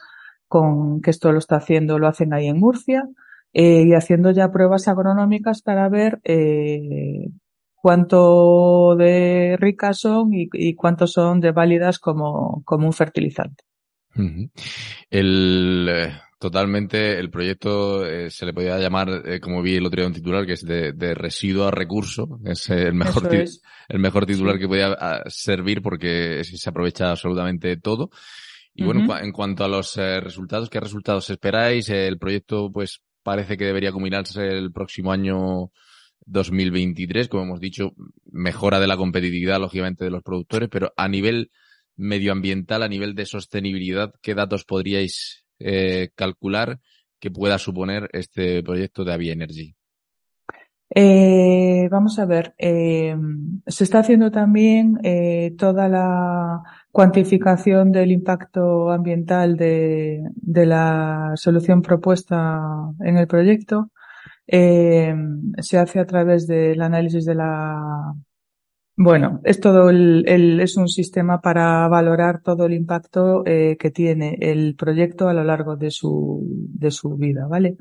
con 0.48 1.00
que 1.00 1.10
esto 1.10 1.32
lo 1.32 1.38
está 1.38 1.56
haciendo, 1.56 1.98
lo 1.98 2.08
hacen 2.08 2.34
ahí 2.34 2.46
en 2.46 2.58
Murcia, 2.58 3.08
eh, 3.52 3.84
y 3.86 3.94
haciendo 3.94 4.32
ya 4.32 4.52
pruebas 4.52 4.86
agronómicas 4.86 5.62
para 5.62 5.88
ver 5.88 6.20
eh, 6.24 7.30
cuánto 7.80 8.96
de 8.96 9.56
ricas 9.58 10.00
son 10.00 10.34
y, 10.34 10.48
y 10.52 10.74
cuánto 10.74 11.06
son 11.06 11.40
de 11.40 11.52
válidas 11.52 11.98
como, 11.98 12.62
como 12.64 12.86
un 12.86 12.92
fertilizante. 12.92 13.64
Uh 14.16 14.22
-huh. 14.22 14.50
El, 15.10 15.88
eh, 15.88 16.12
totalmente, 16.38 17.18
el 17.18 17.30
proyecto 17.30 18.04
eh, 18.06 18.30
se 18.30 18.46
le 18.46 18.52
podía 18.52 18.78
llamar, 18.78 19.22
eh, 19.24 19.40
como 19.40 19.62
vi 19.62 19.76
el 19.76 19.86
otro 19.86 20.00
día 20.00 20.08
un 20.08 20.14
titular, 20.14 20.46
que 20.46 20.54
es 20.54 20.64
de, 20.64 20.92
de 20.92 21.14
residuo 21.14 21.66
a 21.66 21.70
recurso, 21.70 22.40
es 22.44 22.68
el 22.70 22.94
mejor, 22.94 23.34
es. 23.34 23.62
el 23.88 23.98
mejor 23.98 24.26
titular 24.26 24.58
que 24.58 24.68
podía 24.68 24.96
ah, 24.98 25.22
servir 25.26 25.82
porque 25.82 26.42
se 26.44 26.70
aprovecha 26.70 27.10
absolutamente 27.10 27.76
todo. 27.76 28.10
Y 28.74 28.82
uh 28.82 28.86
-huh. 28.86 29.06
bueno, 29.06 29.18
en 29.18 29.32
cuanto 29.32 29.64
a 29.64 29.68
los 29.68 29.96
eh, 29.96 30.20
resultados, 30.20 30.68
¿qué 30.68 30.80
resultados 30.80 31.30
esperáis? 31.30 31.88
el 31.88 32.18
proyecto, 32.18 32.70
pues, 32.72 33.00
parece 33.22 33.56
que 33.56 33.64
debería 33.64 33.92
culminarse 33.92 34.46
el 34.46 34.70
próximo 34.72 35.12
año 35.12 35.70
2023, 36.24 37.28
como 37.28 37.44
hemos 37.44 37.60
dicho, 37.60 37.92
mejora 38.24 38.80
de 38.80 38.86
la 38.86 38.96
competitividad, 38.96 39.60
lógicamente, 39.60 40.04
de 40.04 40.10
los 40.10 40.22
productores, 40.22 40.68
pero 40.68 40.92
a 40.96 41.08
nivel 41.08 41.50
medioambiental, 41.96 42.82
a 42.82 42.88
nivel 42.88 43.14
de 43.14 43.26
sostenibilidad, 43.26 44.12
¿qué 44.22 44.34
datos 44.34 44.64
podríais 44.64 45.44
eh, 45.58 46.10
calcular 46.14 46.80
que 47.18 47.30
pueda 47.30 47.58
suponer 47.58 48.08
este 48.12 48.62
proyecto 48.62 49.04
de 49.04 49.12
Avia 49.12 49.32
Energy? 49.32 49.74
Eh, 50.90 51.88
vamos 51.90 52.18
a 52.18 52.26
ver, 52.26 52.54
eh, 52.58 53.16
se 53.66 53.84
está 53.84 53.98
haciendo 54.00 54.30
también 54.30 54.98
eh, 55.02 55.54
toda 55.58 55.88
la 55.88 56.62
cuantificación 56.92 57.90
del 57.90 58.12
impacto 58.12 58.90
ambiental 58.90 59.56
de, 59.56 60.22
de 60.36 60.66
la 60.66 61.32
solución 61.34 61.82
propuesta 61.82 62.60
en 63.00 63.16
el 63.16 63.26
proyecto. 63.26 63.90
Eh, 64.46 65.14
se 65.58 65.78
hace 65.78 66.00
a 66.00 66.06
través 66.06 66.46
del 66.46 66.80
análisis 66.80 67.24
de 67.24 67.34
la 67.34 68.14
bueno, 68.98 69.40
es 69.44 69.60
todo 69.60 69.90
el, 69.90 70.24
el, 70.26 70.58
es 70.60 70.78
un 70.78 70.88
sistema 70.88 71.42
para 71.42 71.86
valorar 71.86 72.40
todo 72.40 72.64
el 72.64 72.72
impacto 72.72 73.42
eh, 73.44 73.76
que 73.78 73.90
tiene 73.90 74.38
el 74.40 74.74
proyecto 74.74 75.28
a 75.28 75.34
lo 75.34 75.44
largo 75.44 75.76
de 75.76 75.90
su, 75.90 76.42
de 76.48 76.90
su 76.90 77.14
vida, 77.16 77.46
¿vale? 77.46 77.76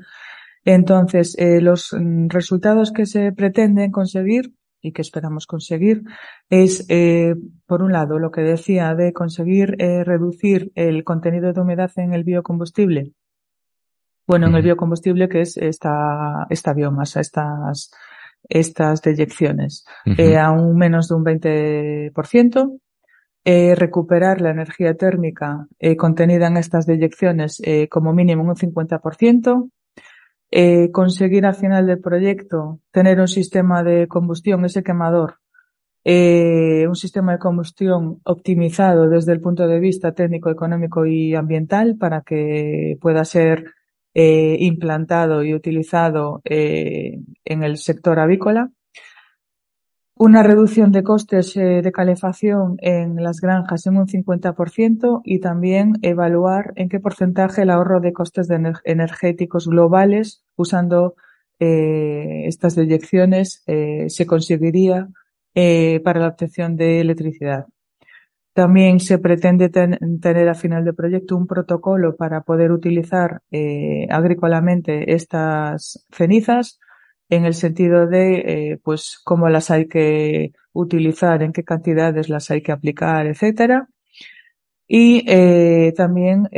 Entonces, 0.66 1.34
eh, 1.38 1.62
los 1.62 1.94
mm, 1.98 2.28
resultados 2.28 2.92
que 2.92 3.06
se 3.06 3.32
pretenden 3.32 3.90
conseguir 3.92 4.52
y 4.82 4.92
que 4.92 5.00
esperamos 5.00 5.46
conseguir 5.46 6.02
es, 6.50 6.84
eh, 6.90 7.34
por 7.66 7.82
un 7.82 7.92
lado, 7.92 8.18
lo 8.18 8.30
que 8.30 8.42
decía 8.42 8.94
de 8.94 9.12
conseguir 9.12 9.76
eh, 9.78 10.04
reducir 10.04 10.72
el 10.74 11.02
contenido 11.02 11.52
de 11.52 11.60
humedad 11.60 11.90
en 11.96 12.12
el 12.12 12.24
biocombustible. 12.24 13.12
Bueno, 14.26 14.48
en 14.48 14.54
el 14.56 14.62
biocombustible 14.62 15.28
que 15.28 15.42
es 15.42 15.56
esta, 15.56 16.46
esta 16.50 16.72
biomasa, 16.72 17.20
estas, 17.20 17.92
estas 18.48 19.00
deyecciones 19.00 19.84
eh, 20.04 20.36
a 20.36 20.50
un 20.50 20.76
menos 20.76 21.08
de 21.08 21.14
un 21.14 21.24
20%, 21.24 22.80
eh, 23.48 23.76
recuperar 23.76 24.40
la 24.40 24.50
energía 24.50 24.94
térmica 24.96 25.68
eh, 25.78 25.96
contenida 25.96 26.48
en 26.48 26.56
estas 26.56 26.84
deyecciones 26.84 27.62
eh, 27.62 27.86
como 27.88 28.12
mínimo 28.12 28.42
un 28.42 28.56
50%, 28.56 29.70
eh, 30.50 30.90
conseguir 30.90 31.46
al 31.46 31.54
final 31.54 31.86
del 31.86 32.00
proyecto 32.00 32.80
tener 32.90 33.20
un 33.20 33.28
sistema 33.28 33.84
de 33.84 34.08
combustión, 34.08 34.64
ese 34.64 34.82
quemador, 34.82 35.38
un 36.04 36.96
sistema 36.96 37.32
de 37.32 37.38
combustión 37.38 38.20
optimizado 38.24 39.08
desde 39.08 39.32
el 39.32 39.40
punto 39.40 39.68
de 39.68 39.78
vista 39.78 40.12
técnico, 40.12 40.50
económico 40.50 41.06
y 41.06 41.36
ambiental 41.36 41.96
para 41.98 42.22
que 42.22 42.96
pueda 43.00 43.24
ser 43.24 43.75
eh, 44.18 44.56
implantado 44.60 45.44
y 45.44 45.52
utilizado 45.52 46.40
eh, 46.46 47.20
en 47.44 47.62
el 47.62 47.76
sector 47.76 48.18
avícola. 48.18 48.70
Una 50.14 50.42
reducción 50.42 50.90
de 50.90 51.02
costes 51.02 51.54
eh, 51.54 51.82
de 51.82 51.92
calefacción 51.92 52.78
en 52.80 53.22
las 53.22 53.42
granjas 53.42 53.86
en 53.86 53.98
un 53.98 54.06
50% 54.06 55.20
y 55.22 55.40
también 55.40 55.98
evaluar 56.00 56.72
en 56.76 56.88
qué 56.88 56.98
porcentaje 56.98 57.60
el 57.60 57.68
ahorro 57.68 58.00
de 58.00 58.14
costes 58.14 58.48
energéticos 58.84 59.68
globales 59.68 60.42
usando 60.56 61.14
estas 61.58 62.74
deyecciones 62.74 63.64
se 63.66 64.26
conseguiría 64.26 65.08
para 66.04 66.20
la 66.20 66.28
obtención 66.28 66.76
de 66.76 67.00
electricidad. 67.00 67.66
También 68.56 69.00
se 69.00 69.18
pretende 69.18 69.68
tener 69.68 70.48
a 70.48 70.54
final 70.54 70.82
de 70.82 70.94
proyecto 70.94 71.36
un 71.36 71.46
protocolo 71.46 72.16
para 72.16 72.40
poder 72.40 72.72
utilizar 72.72 73.42
eh, 73.50 74.06
agrícolamente 74.08 75.12
estas 75.12 76.06
cenizas 76.10 76.80
en 77.28 77.44
el 77.44 77.52
sentido 77.52 78.06
de 78.06 78.36
eh, 78.38 78.78
pues 78.82 79.20
cómo 79.22 79.50
las 79.50 79.70
hay 79.70 79.88
que 79.88 80.52
utilizar, 80.72 81.42
en 81.42 81.52
qué 81.52 81.64
cantidades 81.64 82.30
las 82.30 82.50
hay 82.50 82.62
que 82.62 82.72
aplicar, 82.72 83.26
etcétera. 83.26 83.90
Y 84.88 85.22
eh, 85.28 85.92
también, 85.94 86.48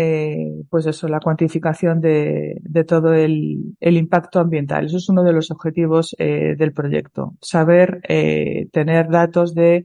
pues 0.70 0.87
eso, 0.87 1.08
la 1.08 1.18
cuantificación 1.18 2.00
de, 2.00 2.84
todo 2.87 3.12
el, 3.12 3.74
impacto 3.80 4.38
ambiental. 4.38 4.87
Eso 4.87 4.98
es 4.98 5.08
uno 5.08 5.24
de 5.24 5.32
los 5.32 5.50
objetivos 5.50 6.14
del 6.16 6.72
proyecto. 6.72 7.34
Saber 7.40 8.02
tener 8.70 9.08
datos 9.08 9.52
de 9.52 9.84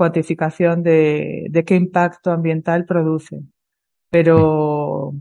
cuantificación 0.00 0.82
de, 0.82 1.62
qué 1.66 1.74
impacto 1.74 2.30
ambiental 2.30 2.86
produce. 2.86 3.42
Pero, 4.08 5.12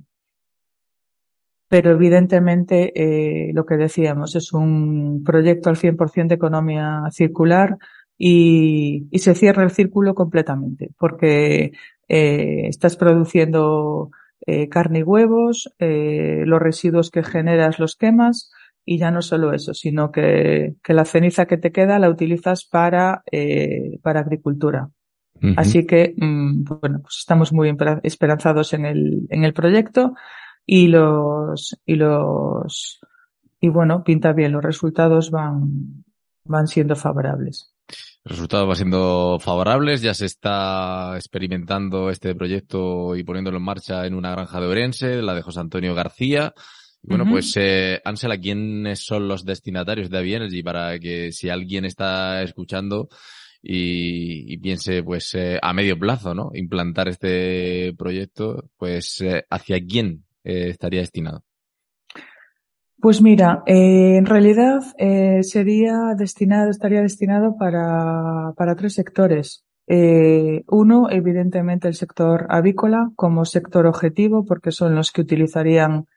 pero 1.68 1.92
evidentemente 1.92 2.94
eh, 2.96 3.52
lo 3.54 3.66
que 3.66 3.76
decíamos 3.76 4.38
es 4.38 4.54
un 4.54 5.22
proyecto 5.26 5.70
al 5.70 5.76
100% 5.76 6.28
de 6.30 6.36
economía 6.36 7.02
circular 7.12 7.78
y, 8.18 9.10
se 9.16 9.36
cierra 9.36 9.64
el 9.64 9.72
círculo 9.72 10.16
completamente 10.16 10.92
porque 10.98 11.74
eh, 12.08 12.68
estás 12.70 12.96
produciendo 12.96 14.12
eh, 14.48 14.70
carne 14.70 15.00
y 15.00 15.04
huevos, 15.04 15.76
los 15.78 16.60
residuos 16.62 17.12
que 17.12 17.24
generas 17.24 17.80
los 17.80 17.98
quemas, 17.98 18.50
y 18.92 18.98
ya 18.98 19.12
no 19.12 19.22
solo 19.22 19.54
eso, 19.54 19.76
sino 19.76 20.12
que, 20.12 20.74
que 20.84 20.96
la 20.96 21.06
ceniza 21.06 21.46
que 21.46 21.58
te 21.58 21.72
queda 21.72 22.00
la 22.00 22.10
utilizas 22.10 22.66
para, 22.66 23.22
eh, 23.32 24.00
para 24.02 24.22
agricultura. 24.22 24.90
Uh 25.36 25.40
-huh. 25.42 25.54
Así 25.58 25.86
que, 25.86 26.16
mmm, 26.18 26.64
bueno, 26.64 27.00
pues 27.04 27.18
estamos 27.20 27.54
muy 27.54 27.72
esperanzados 28.02 28.74
en 28.74 28.86
el, 28.88 29.28
en 29.30 29.44
el 29.44 29.54
proyecto 29.54 30.16
y 30.66 30.88
los, 30.88 31.80
y 31.86 31.98
los, 31.98 33.00
y 33.62 33.70
bueno, 33.70 34.04
pinta 34.04 34.34
bien, 34.34 34.54
los 34.54 34.64
resultados 34.64 35.30
van, 35.30 36.04
van 36.46 36.66
siendo 36.66 36.96
favorables. 36.96 37.72
Los 38.24 38.38
resultados 38.38 38.68
van 38.68 38.76
siendo 38.76 39.38
favorables, 39.40 40.02
ya 40.02 40.16
se 40.16 40.26
está 40.26 41.14
experimentando 41.16 42.10
este 42.10 42.34
proyecto 42.34 43.16
y 43.16 43.24
poniéndolo 43.24 43.58
en 43.58 43.64
marcha 43.64 44.08
en 44.08 44.16
una 44.16 44.32
granja 44.32 44.60
de 44.60 44.66
Orense, 44.66 45.22
la 45.22 45.36
de 45.36 45.44
José 45.44 45.60
Antonio 45.60 45.94
García, 45.94 46.54
bueno, 47.02 47.24
uh 47.24 47.28
-huh. 47.28 47.32
pues 47.32 47.54
eh, 47.58 48.02
Ansela, 48.04 48.38
¿quiénes 48.38 49.00
son 49.06 49.28
los 49.28 49.46
destinatarios 49.46 50.10
de 50.10 50.18
Avienergy 50.18 50.64
para 50.64 51.00
que 51.00 51.32
si 51.32 51.50
alguien 51.50 51.86
está 51.86 52.42
escuchando 52.44 53.08
y, 53.62 54.54
y 54.54 54.58
piense 54.58 55.04
pues 55.04 55.34
eh, 55.34 55.60
a 55.62 55.74
medio 55.74 55.98
plazo, 55.98 56.34
¿no? 56.34 56.52
Implantar 56.54 57.08
este 57.08 57.94
proyecto, 57.98 58.70
pues 58.78 59.22
eh, 59.22 59.44
¿hacia 59.50 59.78
quién 59.86 60.24
eh, 60.44 60.70
estaría 60.70 61.02
destinado? 61.02 61.44
Pues 63.02 63.22
mira, 63.22 63.64
eh, 63.66 64.18
en 64.18 64.26
realidad 64.26 64.82
eh, 64.98 65.42
sería 65.44 66.16
destinado, 66.18 66.70
estaría 66.70 67.02
destinado 67.02 67.56
para, 67.58 68.52
para 68.58 68.76
tres 68.76 68.94
sectores. 68.94 69.64
Eh, 69.88 70.64
uno, 70.68 71.10
evidentemente, 71.10 71.88
el 71.88 71.96
sector 71.96 72.46
avícola 72.50 73.10
como 73.16 73.46
sector 73.46 73.86
objetivo, 73.88 74.44
porque 74.46 74.72
son 74.72 74.96
los 74.96 75.12
que 75.12 75.22
utilizarían 75.22 76.08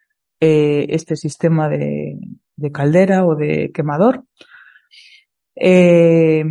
eh, 0.44 0.86
este 0.88 1.14
sistema 1.14 1.68
de, 1.68 2.18
de, 2.56 2.72
caldera 2.72 3.24
o 3.24 3.36
de 3.36 3.70
quemador. 3.72 4.24
Eh, 5.54 6.44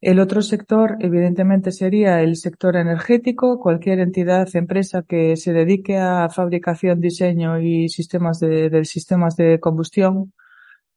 el 0.00 0.20
otro 0.20 0.40
sector, 0.40 0.98
evidentemente, 1.00 1.72
sería 1.72 2.22
el 2.22 2.36
sector 2.36 2.76
energético, 2.76 3.58
cualquier 3.58 3.98
entidad, 3.98 4.48
empresa 4.54 5.02
que 5.02 5.36
se 5.36 5.52
dedique 5.52 5.98
a 5.98 6.28
fabricación, 6.28 7.00
diseño 7.00 7.58
y 7.60 7.88
sistemas 7.88 8.38
de, 8.38 8.70
de 8.70 8.84
sistemas 8.84 9.34
de 9.34 9.58
combustión, 9.58 10.32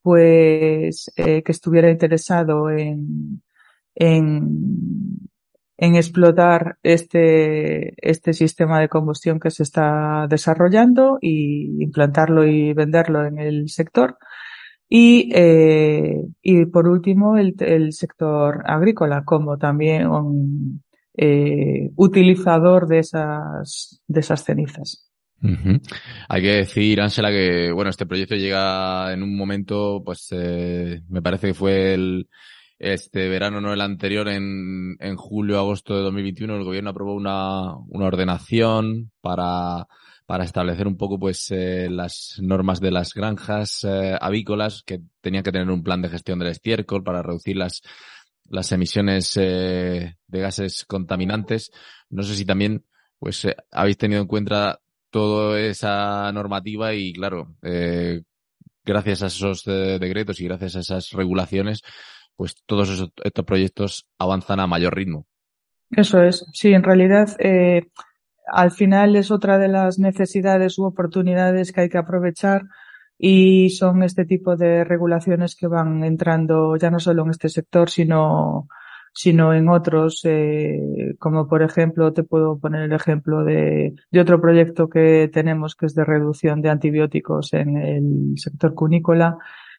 pues 0.04 1.12
eh, 1.16 1.42
que 1.42 1.52
estuviera 1.52 1.90
interesado 1.90 2.70
en, 2.70 3.42
en 3.96 5.28
en 5.78 5.96
explotar 5.96 6.78
este, 6.84 7.94
este 7.98 8.34
sistema 8.34 8.80
de 8.80 8.90
combustión 8.90 9.40
que 9.40 9.52
se 9.52 9.64
está 9.64 10.28
desarrollando 10.30 11.18
y 11.22 11.84
implantarlo 11.84 12.46
y 12.48 12.74
venderlo 12.74 13.26
en 13.26 13.40
el 13.40 13.70
sector. 13.70 14.18
Y, 14.88 15.32
eh, 15.34 16.22
y 16.42 16.66
por 16.68 16.88
último, 16.88 17.38
el, 17.38 17.56
el, 17.60 17.92
sector 17.92 18.64
agrícola 18.66 19.24
como 19.26 19.58
también 19.58 20.08
un 20.08 20.84
eh, 21.18 21.90
utilizador 21.96 22.88
de 22.88 23.00
esas, 23.00 24.02
de 24.08 24.20
esas 24.20 24.44
cenizas. 24.44 25.12
Hay 26.30 26.42
que 26.42 26.56
decir, 26.56 27.02
Ángela, 27.02 27.30
que 27.30 27.72
bueno, 27.72 27.90
este 27.90 28.06
proyecto 28.06 28.36
llega 28.36 29.14
en 29.14 29.22
un 29.22 29.36
momento, 29.36 30.02
pues 30.04 30.28
eh, 30.32 31.02
me 31.10 31.22
parece 31.22 31.48
que 31.48 31.54
fue 31.54 31.94
el, 31.94 32.28
este 32.78 33.30
verano, 33.30 33.62
no 33.62 33.74
el 33.74 33.82
anterior, 33.82 34.28
en, 34.28 34.98
en 35.00 35.16
julio, 35.16 35.60
agosto 35.60 35.96
de 35.96 36.04
2021, 36.04 36.56
el 36.56 36.64
gobierno 36.64 36.90
aprobó 36.90 37.14
una, 37.14 37.76
ordenación 37.92 39.12
para, 39.22 39.88
establecer 40.44 40.88
un 40.88 40.98
poco 40.98 41.20
pues 41.20 41.52
eh, 41.52 41.88
las 41.90 42.38
normas 42.42 42.82
de 42.82 42.92
las 42.92 43.14
granjas 43.14 43.84
eh, 43.84 44.18
avícolas 44.20 44.84
que 44.84 45.02
tenían 45.22 45.44
que 45.44 45.52
tener 45.52 45.70
un 45.70 45.84
plan 45.84 46.02
de 46.02 46.10
gestión 46.10 46.40
del 46.40 46.50
estiércol 46.50 47.04
para 47.04 47.22
reducir 47.22 47.56
las, 47.58 47.82
las 48.50 48.72
emisiones 48.72 49.36
eh, 49.38 50.18
de 50.28 50.40
gases 50.40 50.86
contaminantes. 50.86 51.72
No 52.10 52.24
sé 52.24 52.36
si 52.36 52.46
también 52.46 52.86
pues 53.20 53.46
eh, 53.46 53.56
habéis 53.72 53.98
tenido 53.98 54.22
en 54.22 54.28
cuenta 54.28 54.80
toda 55.10 55.60
esa 55.60 56.32
normativa 56.32 56.94
y 56.94 57.14
claro, 57.14 57.56
eh, 57.64 58.22
gracias 58.84 59.24
a 59.24 59.28
esos 59.28 59.64
decretos 59.64 60.40
y 60.42 60.46
gracias 60.46 60.76
a 60.76 60.80
esas 60.80 61.12
regulaciones, 61.12 61.82
pues 62.36 62.56
todos 62.66 62.90
esos, 62.90 63.12
estos 63.24 63.46
proyectos 63.46 64.08
avanzan 64.18 64.60
a 64.60 64.68
mayor 64.68 64.96
ritmo. 64.96 65.26
Eso 65.92 66.22
es, 66.22 66.46
sí, 66.54 66.74
en 66.74 66.84
realidad 66.84 67.36
eh, 67.40 67.88
al 68.52 68.72
final 68.72 69.16
es 69.16 69.32
otra 69.32 69.58
de 69.58 69.68
las 69.68 70.00
necesidades 70.00 70.78
u 70.78 70.86
oportunidades 70.86 71.72
que 71.72 71.82
hay 71.82 71.90
que 71.90 71.98
aprovechar 71.98 72.64
y 73.18 73.70
son 73.70 74.04
este 74.04 74.26
tipo 74.26 74.56
de 74.56 74.84
regulaciones 74.84 75.56
que 75.56 75.68
van 75.68 76.04
entrando 76.04 76.76
ya 76.76 76.92
no 76.92 77.00
solo 77.00 77.24
en 77.24 77.30
este 77.30 77.50
sector, 77.50 77.90
sino, 77.90 78.68
sino 79.14 79.54
en 79.54 79.70
otros, 79.70 80.22
eh, 80.26 81.16
como 81.18 81.48
por 81.48 81.64
ejemplo, 81.64 82.12
te 82.14 82.24
puedo 82.24 82.60
poner 82.60 82.82
el 82.84 82.94
ejemplo 82.94 83.44
de, 83.44 83.96
de 84.12 84.20
otro 84.20 84.42
proyecto 84.42 84.90
que 84.90 85.30
tenemos 85.32 85.76
que 85.76 85.86
es 85.86 85.96
de 85.96 86.04
reducción 86.04 86.62
de 86.62 86.70
antibióticos 86.70 87.54
en 87.54 87.78
el 87.78 88.34
sector 88.38 88.74
cunícola 88.74 89.38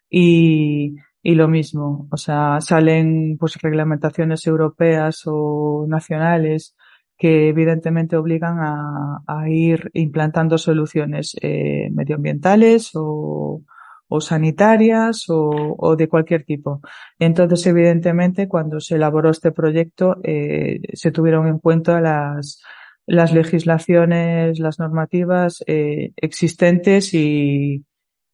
y, 0.09 0.97
y 1.29 1.35
lo 1.35 1.49
mismo, 1.49 2.07
o 2.13 2.17
sea, 2.17 2.61
salen 2.61 3.37
pues 3.37 3.57
reglamentaciones 3.61 4.47
europeas 4.47 5.23
o 5.27 5.85
nacionales 5.89 6.77
que 7.19 7.49
evidentemente 7.49 8.17
obligan 8.17 8.61
a, 8.61 9.23
a 9.27 9.49
ir 9.49 9.91
implantando 9.95 10.57
soluciones 10.57 11.37
eh, 11.43 11.89
medioambientales 11.91 12.93
o, 12.95 13.61
o 14.07 14.21
sanitarias 14.21 15.29
o, 15.29 15.75
o, 15.77 15.97
de 15.97 16.07
cualquier 16.09 16.45
tipo. 16.45 16.81
Entonces, 17.19 17.67
evidentemente, 17.67 18.47
cuando 18.47 18.79
se 18.79 18.95
elaboró 18.95 19.31
este 19.31 19.51
proyecto, 19.51 20.19
eh, 20.23 20.79
se 20.93 21.11
tuvieron 21.11 21.49
en 21.49 21.59
cuenta 21.59 22.01
las, 22.01 22.63
las 23.05 23.33
legislaciones, 23.33 24.61
las 24.61 24.79
normativas 24.79 25.65
eh, 25.67 26.13
existentes 26.19 27.13
y, 27.15 27.85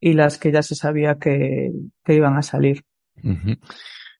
y 0.02 0.14
las 0.14 0.36
que 0.36 0.50
ya 0.50 0.62
se 0.62 0.74
sabía 0.74 1.14
que, 1.14 1.70
que 2.04 2.14
iban 2.14 2.36
a 2.36 2.42
salir. 2.42 2.82
Uh 3.22 3.30
-huh. 3.30 3.58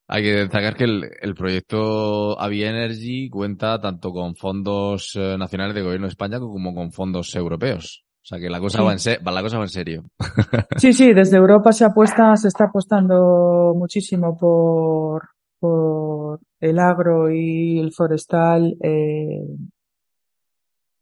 Hay 0.07 0.23
que 0.23 0.33
destacar 0.33 0.77
que 0.77 0.85
el, 0.85 1.11
el, 1.21 1.35
proyecto 1.35 2.39
Avia 2.41 2.71
Energy 2.71 3.29
cuenta 3.29 3.81
tanto 3.81 4.13
con 4.13 4.37
fondos 4.37 5.13
eh, 5.17 5.37
nacionales 5.37 5.75
de 5.75 5.83
gobierno 5.83 6.07
de 6.07 6.13
España 6.13 6.39
como 6.39 6.73
con 6.73 6.93
fondos 6.93 7.35
europeos. 7.35 8.05
O 8.23 8.25
sea 8.25 8.39
que 8.39 8.49
la 8.49 8.61
cosa, 8.61 8.79
sí. 8.79 8.85
va, 8.85 8.93
en 8.93 8.99
se 9.01 9.19
la 9.21 9.43
cosa 9.43 9.59
va 9.59 9.65
en 9.65 9.71
serio. 9.71 10.05
Sí, 10.77 10.93
sí, 10.93 11.13
desde 11.13 11.37
Europa 11.37 11.73
se 11.73 11.85
apuesta, 11.85 12.37
se 12.37 12.47
está 12.49 12.67
apostando 12.67 13.75
muchísimo 13.77 14.37
por, 14.39 15.31
por 15.59 16.39
el 16.61 16.79
agro 16.79 17.29
y 17.33 17.81
el 17.81 17.93
forestal 17.93 18.77
eh, 18.81 19.43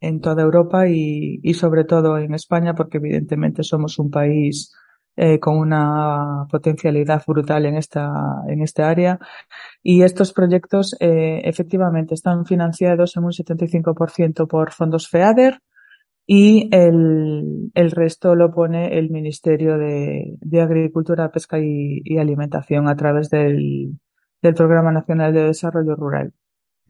en 0.00 0.20
toda 0.20 0.42
Europa 0.42 0.88
y, 0.88 1.40
y 1.42 1.54
sobre 1.54 1.84
todo 1.84 2.18
en 2.18 2.34
España 2.34 2.74
porque 2.74 2.98
evidentemente 2.98 3.62
somos 3.62 3.98
un 3.98 4.10
país 4.10 4.72
eh, 5.16 5.38
con 5.38 5.58
una 5.58 6.46
potencialidad 6.50 7.22
brutal 7.26 7.66
en 7.66 7.76
esta, 7.76 8.10
en 8.48 8.62
esta 8.62 8.88
área. 8.88 9.18
Y 9.82 10.02
estos 10.02 10.32
proyectos 10.32 10.96
eh, 11.00 11.42
efectivamente 11.44 12.14
están 12.14 12.46
financiados 12.46 13.16
en 13.16 13.24
un 13.24 13.32
75% 13.32 14.46
por 14.48 14.72
fondos 14.72 15.08
FEADER 15.08 15.60
y 16.26 16.68
el, 16.72 17.70
el 17.74 17.90
resto 17.90 18.34
lo 18.34 18.52
pone 18.52 18.96
el 18.96 19.10
Ministerio 19.10 19.76
de, 19.76 20.36
de 20.40 20.60
Agricultura, 20.62 21.30
Pesca 21.30 21.58
y, 21.58 22.00
y, 22.04 22.18
Alimentación 22.18 22.88
a 22.88 22.94
través 22.94 23.28
del, 23.30 23.98
del 24.40 24.54
Programa 24.54 24.92
Nacional 24.92 25.34
de 25.34 25.44
Desarrollo 25.44 25.96
Rural. 25.96 26.32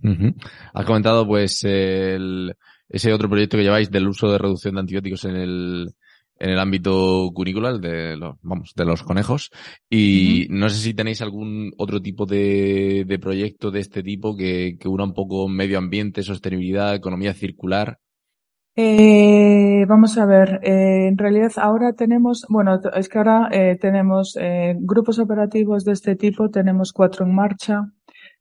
Uh 0.02 0.08
-huh. 0.08 0.34
Has 0.74 0.84
comentado 0.84 1.26
pues 1.26 1.64
el, 1.64 2.54
ese 2.90 3.12
otro 3.12 3.31
proyecto 3.31 3.57
que 3.57 3.62
lleváis 3.62 3.90
del 3.90 4.09
uso 4.09 4.31
de 4.31 4.38
reducción 4.38 4.74
de 4.74 4.81
antibióticos 4.81 5.24
en 5.24 5.37
el, 5.37 5.90
en 6.38 6.50
el 6.50 6.59
ámbito 6.59 7.31
cunícola, 7.33 7.79
de 7.79 8.16
los, 8.16 8.37
vamos, 8.42 8.72
de 8.74 8.85
los 8.85 9.03
conejos. 9.03 9.50
Y 9.88 10.46
uh 10.46 10.53
-huh. 10.53 10.59
no 10.59 10.68
sé 10.68 10.76
si 10.76 10.92
tenéis 10.92 11.22
algún 11.22 11.72
otro 11.79 12.00
tipo 12.00 12.26
de, 12.26 13.05
de 13.07 13.18
proyecto 13.18 13.70
de 13.70 13.81
este 13.81 14.03
tipo 14.03 14.37
que, 14.37 14.76
que 14.79 14.88
una 14.88 15.05
un 15.05 15.14
poco 15.14 15.48
medio 15.48 15.79
ambiente, 15.79 16.22
sostenibilidad, 16.22 16.94
economía 16.94 17.33
circular. 17.33 17.98
Eh, 18.76 19.85
vamos 19.88 20.16
a 20.16 20.26
ver, 20.26 20.61
eh, 20.62 21.09
en 21.09 21.18
realidad 21.18 21.50
ahora 21.57 21.92
tenemos, 21.92 22.46
bueno, 22.48 22.81
es 22.94 23.09
que 23.09 23.18
ahora 23.18 23.48
eh, 23.50 23.76
tenemos 23.79 24.37
eh, 24.40 24.74
grupos 24.79 25.18
operativos 25.18 25.85
de 25.85 25.92
este 25.92 26.14
tipo, 26.14 26.48
tenemos 26.50 26.92
cuatro 26.92 27.26
en 27.26 27.35
marcha 27.35 27.92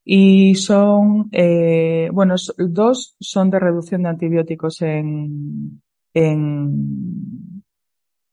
y 0.04 0.54
son, 0.54 1.28
eh, 1.32 2.08
bueno, 2.12 2.34
dos 2.58 3.16
son 3.20 3.50
de 3.50 3.58
reducción 3.58 4.02
de 4.02 4.08
antibióticos 4.08 4.82
en, 4.82 5.82
en, 6.14 7.62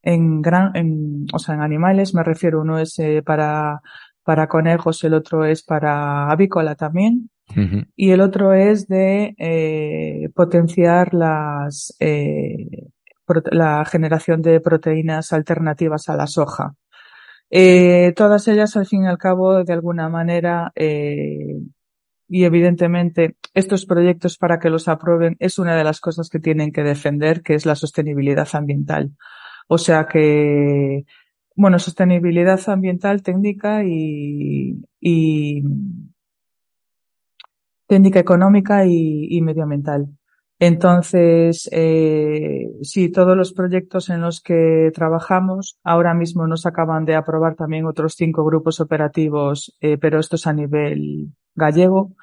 en 0.02 0.42
gran, 0.42 0.74
en, 0.74 1.26
o 1.32 1.38
sea, 1.38 1.54
en 1.54 1.60
animales, 1.62 2.14
me 2.14 2.22
refiero, 2.24 2.60
uno 2.60 2.78
es 2.78 2.98
eh, 2.98 3.22
para, 3.22 3.80
para 4.24 4.48
conejos, 4.48 5.04
el 5.04 5.14
otro 5.14 5.44
es 5.44 5.62
para 5.62 6.30
avícola 6.30 6.74
también. 6.74 7.30
Uh 7.50 7.60
-huh. 7.60 7.86
Y 7.96 8.10
el 8.10 8.20
otro 8.20 8.52
es 8.52 8.86
de 8.88 9.34
eh, 9.38 10.28
potenciar 10.34 11.14
las, 11.14 11.96
eh, 11.98 12.88
la 13.50 13.84
generación 13.84 14.42
de 14.42 14.60
proteínas 14.60 15.32
alternativas 15.32 16.08
a 16.08 16.16
la 16.16 16.26
soja. 16.26 16.74
Eh, 17.50 18.12
todas 18.16 18.46
ellas, 18.48 18.76
al 18.76 18.86
fin 18.86 19.04
y 19.04 19.06
al 19.08 19.18
cabo, 19.18 19.64
de 19.64 19.72
alguna 19.72 20.08
manera, 20.08 20.72
eh, 20.76 21.60
y 22.28 22.44
evidentemente 22.44 23.36
estos 23.54 23.86
proyectos 23.86 24.36
para 24.38 24.58
que 24.58 24.70
los 24.70 24.88
aprueben 24.88 25.36
es 25.40 25.58
una 25.58 25.76
de 25.76 25.84
las 25.84 26.00
cosas 26.00 26.28
que 26.28 26.40
tienen 26.40 26.72
que 26.72 26.82
defender, 26.82 27.42
que 27.42 27.54
es 27.54 27.66
la 27.66 27.74
sostenibilidad 27.74 28.48
ambiental. 28.52 29.12
O 29.68 29.78
sea 29.78 30.06
que, 30.06 31.04
bueno, 31.56 31.78
sostenibilidad 31.78 32.60
ambiental, 32.68 33.22
técnica 33.22 33.82
y, 33.84 34.84
y 35.00 35.62
técnica 37.86 38.20
económica 38.20 38.86
y, 38.86 39.28
y 39.30 39.40
medioambiental. 39.42 40.17
Entonces, 40.60 41.68
eh, 41.72 42.66
sí, 42.82 43.10
todos 43.10 43.36
los 43.36 43.52
proyectos 43.52 44.10
en 44.10 44.22
los 44.22 44.40
que 44.40 44.90
trabajamos, 44.92 45.78
ahora 45.84 46.14
mismo 46.14 46.48
nos 46.48 46.66
acaban 46.66 47.04
de 47.04 47.14
aprobar 47.14 47.54
también 47.54 47.86
otros 47.86 48.14
cinco 48.16 48.44
grupos 48.44 48.80
operativos, 48.80 49.76
eh, 49.80 49.98
pero 49.98 50.18
estos 50.18 50.48
a 50.48 50.52
nivel 50.52 51.28
gallego, 51.54 52.14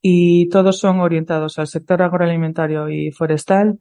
y 0.00 0.48
todos 0.48 0.78
son 0.78 1.00
orientados 1.00 1.58
al 1.58 1.66
sector 1.66 2.02
agroalimentario 2.02 2.88
y 2.88 3.10
forestal, 3.10 3.80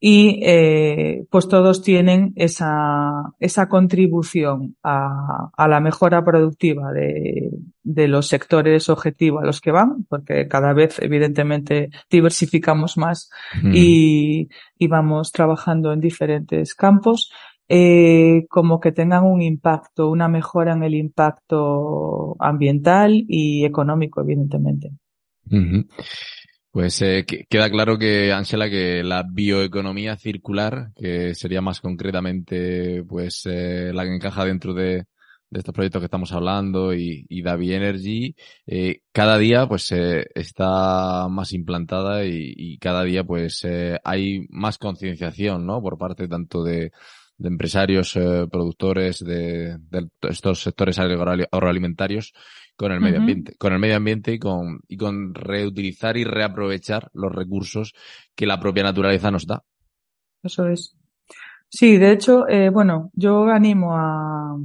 y 0.00 0.40
eh, 0.44 1.26
pues 1.30 1.46
todos 1.46 1.82
tienen 1.82 2.32
esa, 2.36 3.34
esa 3.38 3.68
contribución 3.68 4.76
a, 4.82 5.50
a 5.56 5.68
la 5.68 5.80
mejora 5.80 6.24
productiva 6.24 6.90
de, 6.92 7.50
de, 7.82 8.08
los 8.08 8.28
sectores 8.28 8.88
objetivo 8.88 9.40
a 9.40 9.44
los 9.44 9.60
que 9.60 9.70
van, 9.70 10.04
porque 10.08 10.48
cada 10.48 10.72
vez 10.72 10.98
evidentemente 11.00 11.90
diversificamos 12.10 12.96
más 12.96 13.30
mm. 13.62 13.72
y, 13.74 14.48
y, 14.78 14.86
vamos 14.88 15.32
trabajando 15.32 15.92
en 15.92 16.00
diferentes 16.00 16.74
campos, 16.74 17.30
eh, 17.68 18.44
como 18.50 18.80
que 18.80 18.92
tengan 18.92 19.24
un 19.24 19.40
impacto, 19.40 20.10
una 20.10 20.28
mejora 20.28 20.74
en 20.74 20.82
el 20.82 20.94
impacto 20.94 22.36
ambiental 22.38 23.24
y 23.26 23.64
económico, 23.64 24.20
evidentemente. 24.20 24.90
Pues 26.70 27.00
eh, 27.02 27.24
queda 27.24 27.70
claro 27.70 27.98
que, 27.98 28.32
Ángela, 28.32 28.68
que 28.68 29.02
la 29.02 29.24
bioeconomía 29.26 30.16
circular, 30.16 30.90
que 30.94 31.34
sería 31.34 31.62
más 31.62 31.80
concretamente 31.80 33.04
pues 33.04 33.46
eh, 33.46 33.90
la 33.94 34.04
que 34.04 34.16
encaja 34.16 34.44
dentro 34.44 34.74
de, 34.74 35.04
de, 35.52 35.58
estos 35.58 35.74
proyectos 35.74 36.00
que 36.00 36.06
estamos 36.06 36.32
hablando 36.32 36.94
y, 36.94 37.26
y 37.28 37.42
Davi 37.42 37.74
Energy, 37.74 38.34
eh, 38.66 39.00
cada 39.12 39.38
día 39.38 39.66
pues 39.66 39.92
eh, 39.92 40.26
está 40.34 41.28
más 41.28 41.52
implantada 41.52 42.24
y, 42.24 42.54
y 42.56 42.78
cada 42.78 43.04
día 43.04 43.24
pues 43.24 43.64
eh, 43.64 43.98
hay 44.04 44.46
más 44.50 44.78
concienciación, 44.78 45.66
¿no? 45.66 45.80
Por 45.80 45.98
parte 45.98 46.28
tanto 46.28 46.64
de, 46.64 46.92
de 47.42 47.48
empresarios, 47.48 48.16
eh, 48.16 48.46
productores 48.50 49.18
de, 49.24 49.76
de, 49.90 50.08
estos 50.22 50.62
sectores 50.62 50.98
agroalimentarios 50.98 52.32
con 52.76 52.92
el 52.92 53.00
medio 53.00 53.18
ambiente, 53.18 53.52
uh 53.52 53.54
-huh. 53.54 53.58
con 53.58 53.72
el 53.72 53.78
medio 53.78 53.96
ambiente 53.96 54.32
y 54.32 54.38
con, 54.38 54.80
y 54.88 54.96
con 54.96 55.34
reutilizar 55.34 56.16
y 56.16 56.24
reaprovechar 56.24 57.10
los 57.12 57.32
recursos 57.32 57.94
que 58.34 58.46
la 58.46 58.58
propia 58.58 58.84
naturaleza 58.84 59.30
nos 59.30 59.46
da. 59.46 59.62
Eso 60.42 60.66
es. 60.68 60.96
Sí, 61.68 61.96
de 61.96 62.12
hecho, 62.12 62.46
eh, 62.48 62.70
bueno, 62.70 63.10
yo 63.14 63.46
animo 63.48 63.96
a, 63.96 64.56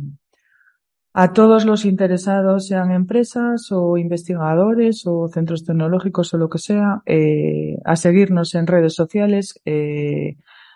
a 1.19 1.33
todos 1.33 1.65
los 1.65 1.83
interesados, 1.85 2.67
sean 2.67 2.91
empresas 2.91 3.71
o 3.71 3.97
investigadores 3.97 5.07
o 5.07 5.27
centros 5.29 5.65
tecnológicos 5.65 6.31
o 6.35 6.37
lo 6.37 6.47
que 6.47 6.59
sea, 6.59 7.01
eh, 7.07 7.77
a 7.85 7.95
seguirnos 7.95 8.53
en 8.53 8.67
redes 8.67 8.93
sociales, 8.93 9.59
eh, 9.65 10.35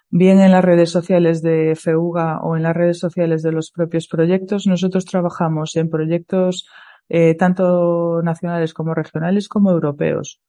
bien 0.10 0.39
en 0.39 0.49
las 0.49 0.65
redes 0.65 0.89
sociales 0.89 1.43
de 1.43 1.75
FEUGA 1.75 2.39
o 2.41 2.58
en 2.58 2.63
las 2.63 2.75
redes 2.75 2.97
sociales 2.97 3.43
de 3.43 3.51
los 3.51 3.69
propios 3.69 4.08
proyectos. 4.08 4.65
Nosotros 4.65 5.06
trabajamos 5.06 5.75
en 5.75 5.91
proyectos 5.91 6.65
eh, 7.08 7.36
tanto 7.36 8.23
nacionales 8.23 8.73
como 8.73 8.95
regionales 8.95 9.47
como 9.47 9.69
europeos. 9.69 10.41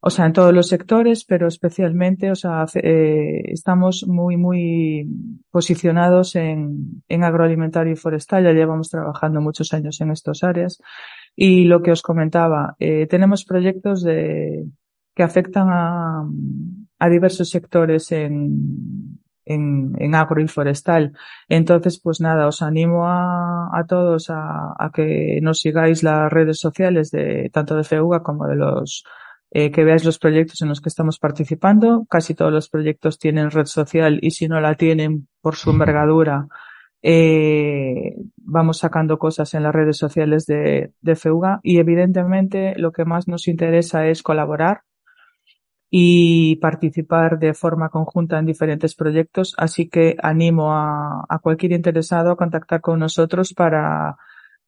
O 0.00 0.10
sea, 0.10 0.26
en 0.26 0.32
todos 0.32 0.54
los 0.54 0.68
sectores, 0.68 1.24
pero 1.24 1.48
especialmente, 1.48 2.30
o 2.30 2.34
sea, 2.34 2.66
eh, 2.74 3.42
estamos 3.46 4.04
muy, 4.06 4.36
muy 4.36 5.08
posicionados 5.50 6.36
en, 6.36 7.02
en 7.08 7.24
agroalimentario 7.24 7.94
y 7.94 7.96
forestal. 7.96 8.44
Ya 8.44 8.52
llevamos 8.52 8.90
trabajando 8.90 9.40
muchos 9.40 9.72
años 9.72 10.00
en 10.00 10.10
estas 10.10 10.44
áreas. 10.44 10.80
Y 11.34 11.64
lo 11.64 11.82
que 11.82 11.90
os 11.90 12.02
comentaba, 12.02 12.76
eh, 12.78 13.06
tenemos 13.08 13.44
proyectos 13.44 14.02
de, 14.02 14.66
que 15.14 15.22
afectan 15.22 15.68
a, 15.70 16.24
a 16.98 17.08
diversos 17.08 17.48
sectores 17.50 18.12
en, 18.12 19.18
en, 19.44 19.94
en 19.98 20.14
agro 20.14 20.42
y 20.42 20.48
forestal. 20.48 21.14
Entonces, 21.48 22.00
pues 22.00 22.20
nada, 22.20 22.46
os 22.46 22.62
animo 22.62 23.08
a, 23.08 23.70
a 23.72 23.84
todos 23.86 24.28
a, 24.28 24.74
a, 24.78 24.90
que 24.92 25.40
nos 25.42 25.60
sigáis 25.60 26.02
las 26.02 26.30
redes 26.30 26.58
sociales 26.58 27.10
de 27.10 27.50
tanto 27.52 27.76
de 27.76 27.84
FEUGA 27.84 28.22
como 28.22 28.46
de 28.46 28.56
los 28.56 29.04
eh, 29.50 29.70
que 29.70 29.84
veáis 29.84 30.04
los 30.04 30.18
proyectos 30.18 30.60
en 30.62 30.68
los 30.68 30.80
que 30.80 30.88
estamos 30.88 31.18
participando. 31.18 32.06
Casi 32.10 32.34
todos 32.34 32.52
los 32.52 32.68
proyectos 32.68 33.18
tienen 33.18 33.50
red 33.50 33.66
social 33.66 34.18
y 34.22 34.32
si 34.32 34.48
no 34.48 34.60
la 34.60 34.74
tienen 34.74 35.28
por 35.40 35.56
su 35.56 35.70
envergadura, 35.70 36.48
eh, 37.02 38.16
vamos 38.36 38.78
sacando 38.78 39.18
cosas 39.18 39.54
en 39.54 39.62
las 39.62 39.74
redes 39.74 39.96
sociales 39.96 40.46
de, 40.46 40.92
de 41.00 41.16
FEUGA 41.16 41.60
y 41.62 41.78
evidentemente 41.78 42.74
lo 42.76 42.92
que 42.92 43.04
más 43.04 43.28
nos 43.28 43.46
interesa 43.48 44.06
es 44.08 44.22
colaborar 44.22 44.82
y 45.88 46.56
participar 46.56 47.38
de 47.38 47.54
forma 47.54 47.90
conjunta 47.90 48.38
en 48.38 48.46
diferentes 48.46 48.94
proyectos. 48.96 49.54
Así 49.56 49.88
que 49.88 50.16
animo 50.20 50.74
a, 50.74 51.24
a 51.28 51.38
cualquier 51.38 51.72
interesado 51.72 52.32
a 52.32 52.36
contactar 52.36 52.80
con 52.80 52.98
nosotros 52.98 53.54
para, 53.54 54.16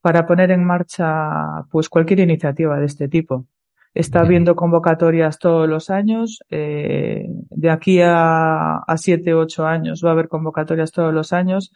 para 0.01 0.27
poner 0.27 0.53
en 0.53 0.65
marcha 0.65 1.65
pues 1.71 1.89
cualquier 1.89 2.21
iniciativa 2.21 2.79
de 2.79 2.87
este 2.87 3.09
tipo. 3.09 3.47
Está 3.95 4.21
habiendo 4.21 4.55
convocatorias 4.55 5.39
todos 5.39 5.69
los 5.69 5.91
años. 5.91 6.41
Eh, 6.51 7.25
de 7.51 7.71
aquí 7.71 8.01
a, 8.01 8.79
a 8.79 8.97
siete, 8.97 9.35
ocho 9.35 9.67
años 9.67 10.03
va 10.05 10.11
a 10.11 10.13
haber 10.13 10.29
convocatorias 10.29 10.93
todos 10.93 11.13
los 11.13 11.33
años. 11.33 11.73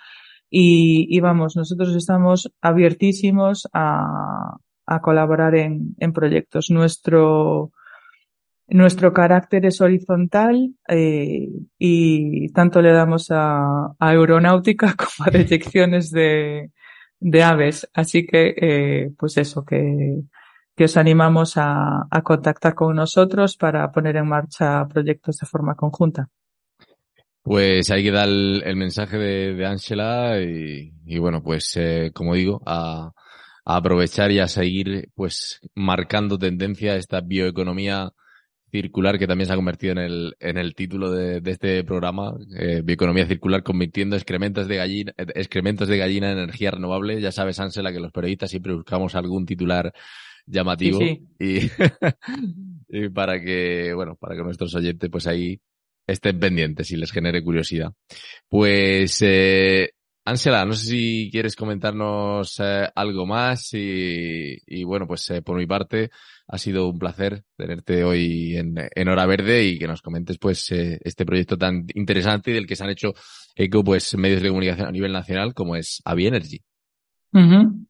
Y, 0.50 1.06
y 1.08 1.20
vamos, 1.20 1.56
nosotros 1.56 1.96
estamos 1.96 2.52
abiertísimos 2.60 3.68
a, 3.72 4.56
a 4.86 5.00
colaborar 5.00 5.54
en, 5.54 5.94
en 5.98 6.12
proyectos. 6.12 6.70
Nuestro, 6.70 7.72
nuestro 8.68 9.12
carácter 9.12 9.66
es 9.66 9.80
horizontal 9.80 10.74
eh, 10.88 11.48
y 11.78 12.52
tanto 12.52 12.82
le 12.82 12.92
damos 12.92 13.30
a, 13.30 13.86
a 13.86 13.94
aeronáutica 13.98 14.94
como 14.96 15.28
a 15.28 15.30
detecciones 15.38 16.10
de, 16.10 16.70
de 17.20 17.42
aves. 17.42 17.88
Así 17.94 18.26
que, 18.26 18.54
eh, 18.56 19.10
pues 19.18 19.36
eso, 19.38 19.64
que, 19.64 20.22
que 20.76 20.84
os 20.84 20.96
animamos 20.96 21.56
a, 21.56 22.06
a, 22.10 22.22
contactar 22.22 22.74
con 22.74 22.96
nosotros 22.96 23.56
para 23.56 23.90
poner 23.92 24.16
en 24.16 24.28
marcha 24.28 24.86
proyectos 24.86 25.36
de 25.38 25.46
forma 25.46 25.74
conjunta. 25.74 26.28
Pues 27.42 27.90
ahí 27.90 28.04
queda 28.04 28.24
el, 28.24 28.62
el 28.64 28.76
mensaje 28.76 29.18
de 29.18 29.66
Ángela 29.66 30.40
y, 30.40 30.92
y, 31.04 31.18
bueno, 31.18 31.42
pues 31.42 31.72
eh, 31.76 32.12
como 32.14 32.34
digo, 32.34 32.62
a, 32.64 33.10
a 33.64 33.76
aprovechar 33.76 34.30
y 34.30 34.38
a 34.38 34.48
seguir 34.48 35.10
pues 35.14 35.60
marcando 35.74 36.38
tendencia 36.38 36.92
a 36.92 36.96
esta 36.96 37.20
bioeconomía 37.20 38.12
circular 38.72 39.18
que 39.18 39.26
también 39.26 39.46
se 39.46 39.52
ha 39.52 39.56
convertido 39.56 39.92
en 39.92 39.98
el, 39.98 40.36
en 40.40 40.56
el 40.56 40.74
título 40.74 41.10
de, 41.10 41.40
de 41.40 41.50
este 41.50 41.84
programa, 41.84 42.32
eh, 42.56 42.80
Bioeconomía 42.82 43.26
Circular, 43.26 43.62
convirtiendo 43.62 44.16
excrementos 44.16 44.66
de 44.66 44.76
gallina, 44.76 45.12
excrementos 45.16 45.88
de 45.88 45.98
gallina 45.98 46.32
en 46.32 46.38
energía 46.38 46.70
renovable. 46.70 47.20
Ya 47.20 47.32
sabes, 47.32 47.60
Ansela, 47.60 47.92
que 47.92 48.00
los 48.00 48.12
periodistas 48.12 48.50
siempre 48.50 48.72
buscamos 48.72 49.14
algún 49.14 49.44
titular 49.44 49.92
llamativo 50.46 50.98
sí, 50.98 51.26
sí. 51.38 51.70
Y, 52.88 52.96
y, 53.04 53.08
para 53.10 53.40
que, 53.40 53.92
bueno, 53.94 54.16
para 54.16 54.36
que 54.36 54.42
nuestros 54.42 54.74
oyentes 54.74 55.10
pues 55.10 55.26
ahí 55.26 55.60
estén 56.06 56.38
pendientes 56.38 56.90
y 56.90 56.96
les 56.96 57.12
genere 57.12 57.42
curiosidad. 57.42 57.92
Pues, 58.48 59.18
eh, 59.22 59.90
Ángela, 60.24 60.64
no 60.64 60.74
sé 60.74 60.86
si 60.86 61.28
quieres 61.32 61.56
comentarnos 61.56 62.60
eh, 62.60 62.88
algo 62.94 63.26
más 63.26 63.74
y, 63.74 64.56
y 64.66 64.84
bueno, 64.84 65.06
pues 65.06 65.28
eh, 65.30 65.42
por 65.42 65.56
mi 65.56 65.66
parte 65.66 66.10
ha 66.46 66.58
sido 66.58 66.88
un 66.88 66.98
placer 66.98 67.42
tenerte 67.56 68.04
hoy 68.04 68.56
en, 68.56 68.74
en 68.94 69.08
Hora 69.08 69.26
Verde 69.26 69.64
y 69.64 69.78
que 69.78 69.88
nos 69.88 70.00
comentes 70.00 70.38
pues 70.38 70.70
eh, 70.70 71.00
este 71.02 71.26
proyecto 71.26 71.58
tan 71.58 71.86
interesante 71.94 72.52
y 72.52 72.54
del 72.54 72.68
que 72.68 72.76
se 72.76 72.84
han 72.84 72.90
hecho 72.90 73.14
eco 73.56 73.82
pues 73.82 74.16
medios 74.16 74.42
de 74.42 74.48
comunicación 74.48 74.86
a 74.86 74.92
nivel 74.92 75.12
nacional 75.12 75.54
como 75.54 75.74
es 75.74 76.00
Avi 76.04 76.28
Energy. 76.28 76.60
Uh 77.32 77.38
-huh. 77.38 77.86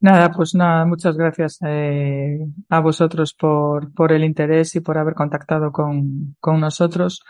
Nada, 0.00 0.30
pues 0.30 0.54
nada, 0.54 0.84
muchas 0.84 1.16
gracias 1.16 1.58
eh, 1.66 2.38
a 2.68 2.80
vosotros 2.80 3.34
por, 3.34 3.92
por 3.94 4.12
el 4.12 4.24
interés 4.24 4.76
y 4.76 4.80
por 4.80 4.98
haber 4.98 5.14
contactado 5.14 5.72
con, 5.72 6.36
con 6.38 6.60
nosotros. 6.60 7.22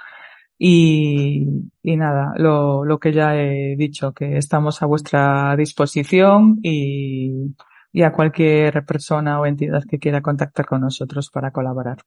Y, 0.59 1.46
y 1.83 1.96
nada, 1.96 2.33
lo, 2.37 2.85
lo 2.85 2.98
que 2.98 3.12
ya 3.12 3.37
he 3.37 3.76
dicho, 3.76 4.12
que 4.12 4.37
estamos 4.37 4.83
a 4.83 4.87
vuestra 4.87 5.55
disposición 5.57 6.59
y, 6.62 7.55
y 7.92 8.02
a 8.02 8.12
cualquier 8.12 8.85
persona 8.85 9.40
o 9.40 9.46
entidad 9.46 9.85
que 9.88 9.98
quiera 9.98 10.20
contactar 10.20 10.66
con 10.66 10.81
nosotros 10.81 11.31
para 11.31 11.50
colaborar. 11.50 11.98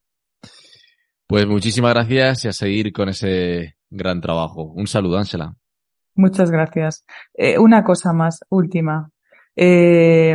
Pues 1.26 1.46
muchísimas 1.46 1.94
gracias 1.94 2.44
y 2.44 2.48
a 2.48 2.52
seguir 2.52 2.92
con 2.92 3.08
ese 3.08 3.76
gran 3.88 4.20
trabajo. 4.20 4.64
Un 4.64 4.88
saludo, 4.88 5.16
Ángela. 5.16 5.54
Muchas 6.16 6.50
gracias. 6.50 7.04
Eh, 7.34 7.58
una 7.58 7.84
cosa 7.84 8.12
más, 8.12 8.40
última. 8.50 9.10
Eh, 9.62 10.34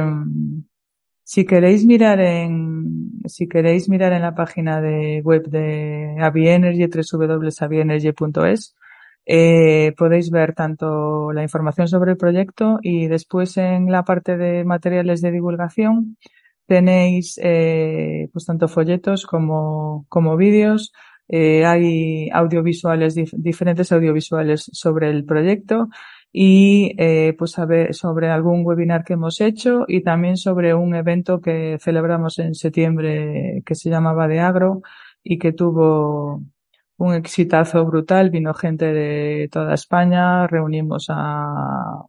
si 1.24 1.46
queréis 1.46 1.84
mirar 1.84 2.20
en, 2.20 3.12
si 3.26 3.48
queréis 3.48 3.90
mirar 3.90 4.14
en 4.14 4.22
la 4.22 4.36
página 4.36 4.82
de 4.82 5.22
web 5.24 5.48
de 5.48 6.16
Avienergy, 6.22 6.86
www.avienergy.es, 6.86 8.76
eh, 9.26 9.94
podéis 9.98 10.30
ver 10.30 10.54
tanto 10.54 11.34
la 11.34 11.42
información 11.42 11.88
sobre 11.88 12.12
el 12.12 12.18
proyecto 12.18 12.78
y 12.84 13.08
después 13.08 13.58
en 13.58 13.92
la 13.92 14.04
parte 14.04 14.38
de 14.38 14.64
materiales 14.64 15.22
de 15.22 15.32
divulgación 15.32 16.18
tenéis 16.68 17.40
eh, 17.42 18.30
pues 18.32 18.46
tanto 18.46 18.68
folletos 18.68 19.26
como, 19.26 20.06
como 20.08 20.38
vídeos. 20.38 20.94
Hay 21.28 22.30
audiovisuales, 22.30 23.16
dif 23.16 23.34
diferentes 23.36 23.92
audiovisuales 23.92 24.70
sobre 24.72 25.10
el 25.10 25.26
proyecto 25.26 25.90
y 26.38 26.94
eh, 26.98 27.34
pues 27.38 27.52
saber 27.52 27.94
sobre 27.94 28.30
algún 28.30 28.66
webinar 28.66 29.06
que 29.06 29.14
hemos 29.14 29.40
hecho 29.40 29.86
y 29.88 30.02
también 30.04 30.36
sobre 30.36 30.74
un 30.74 30.94
evento 30.94 31.40
que 31.40 31.78
celebramos 31.80 32.40
en 32.40 32.56
septiembre 32.56 33.64
que 33.66 33.74
se 33.74 33.90
llamaba 33.90 34.28
de 34.28 34.42
agro 34.42 34.82
y 35.24 35.40
que 35.40 35.54
tuvo 35.54 36.44
un 36.98 37.14
exitazo 37.14 37.86
brutal, 37.86 38.32
vino 38.32 38.54
gente 38.54 38.92
de 38.92 39.48
toda 39.50 39.76
España, 39.76 40.46
reunimos 40.46 41.06
a, 41.08 42.02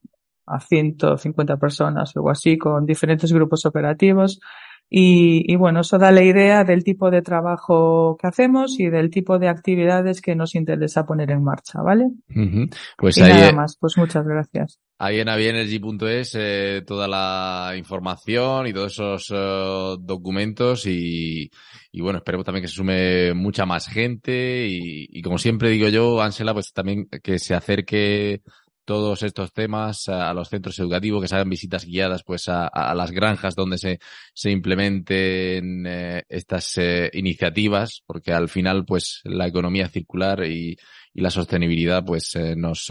a 0.47 0.61
150 0.61 1.57
personas 1.59 2.17
o 2.17 2.19
algo 2.19 2.31
así 2.31 2.59
con 2.59 2.85
diferentes 2.85 3.33
grupos 3.33 3.65
operativos 3.65 4.41
y, 4.89 5.53
y, 5.53 5.57
bueno, 5.57 5.81
eso 5.81 5.99
da 5.99 6.13
la 6.13 6.23
idea 6.23 6.63
del 6.63 6.85
tipo 6.85 7.11
de 7.11 7.21
trabajo 7.21 8.17
que 8.21 8.29
hacemos 8.29 8.79
y 8.79 8.89
del 8.89 9.11
tipo 9.11 9.39
de 9.39 9.49
actividades 9.49 10.21
que 10.21 10.37
nos 10.37 10.55
interesa 10.55 11.05
poner 11.05 11.33
en 11.33 11.43
marcha, 11.43 11.83
¿vale? 11.83 12.05
Uh 12.05 12.41
-huh. 12.41 12.75
Pues 12.97 13.19
y 13.19 13.23
ahí, 13.23 13.33
nada 13.33 13.53
más, 13.53 13.77
pues 13.81 13.97
muchas 13.97 14.25
gracias. 14.25 14.79
Ahí 14.99 15.21
en 15.21 15.29
avienergy.es 15.29 16.37
eh, 16.39 16.83
toda 16.87 17.09
la 17.09 17.75
información 17.77 18.67
y 18.67 18.73
todos 18.73 18.93
esos 18.93 19.31
uh, 19.31 19.99
documentos 20.01 20.87
y, 20.87 21.51
y, 21.91 22.01
bueno, 22.01 22.19
esperemos 22.19 22.47
también 22.47 22.63
que 22.63 22.69
se 22.69 22.77
sume 22.77 23.35
mucha 23.35 23.67
más 23.67 23.89
gente 23.89 24.67
y, 24.69 25.09
y 25.11 25.21
como 25.21 25.39
siempre 25.39 25.69
digo 25.71 25.89
yo, 25.89 26.23
Ángela, 26.23 26.55
pues 26.55 26.73
también 26.73 27.09
que 27.23 27.39
se 27.39 27.55
acerque 27.55 28.41
todos 28.87 29.23
estos 29.25 29.53
temas 29.53 30.09
a, 30.09 30.33
los 30.33 30.49
centros 30.49 30.79
educativos, 30.79 31.21
que 31.21 31.29
se 31.29 31.35
hagan 31.35 31.51
visitas 31.51 31.85
guiadas 31.85 32.23
pues 32.23 32.49
a, 32.49 32.69
a 32.69 32.95
las 32.95 33.11
granjas 33.11 33.55
donde 33.55 33.77
se, 33.77 33.99
se 34.33 34.51
implementen 34.51 35.85
eh, 35.87 36.25
estas 36.29 36.79
eh, 36.79 37.11
iniciativas, 37.13 38.03
porque 38.07 38.33
al 38.33 38.49
final 38.49 38.87
pues 38.87 39.21
la 39.25 39.47
economía 39.47 39.89
circular 39.89 40.45
y, 40.45 40.79
y 41.13 41.21
la 41.21 41.31
sostenibilidad 41.31 42.05
pues 42.05 42.35
eh, 42.37 42.55
nos, 42.57 42.91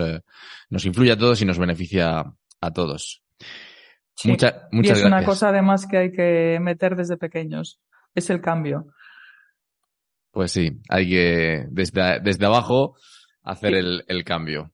nos 0.70 0.86
influye 0.86 1.14
a 1.14 1.18
todos 1.18 1.42
y 1.42 1.46
nos 1.46 1.58
beneficia 1.58 2.26
a 2.62 2.72
todos. 2.72 3.24
Sí. 4.16 4.30
Mucha, 4.30 4.68
muchas 4.72 4.90
y 4.90 4.92
es 4.92 5.00
gracias. 5.00 5.08
una 5.08 5.24
cosa 5.24 5.50
además 5.50 5.88
que 5.88 5.98
hay 5.98 6.12
que 6.12 6.60
meter 6.62 6.96
desde 6.96 7.18
pequeños, 7.18 7.80
es 8.14 8.30
el 8.30 8.42
cambio. 8.42 8.88
Pues 10.32 10.52
sí, 10.52 10.72
hay 10.90 11.10
que 11.10 11.66
desde, 11.70 12.20
desde 12.20 12.46
abajo 12.46 12.98
hacer 13.44 13.72
sí. 13.72 13.78
el, 13.78 14.04
el 14.10 14.24
cambio. 14.26 14.74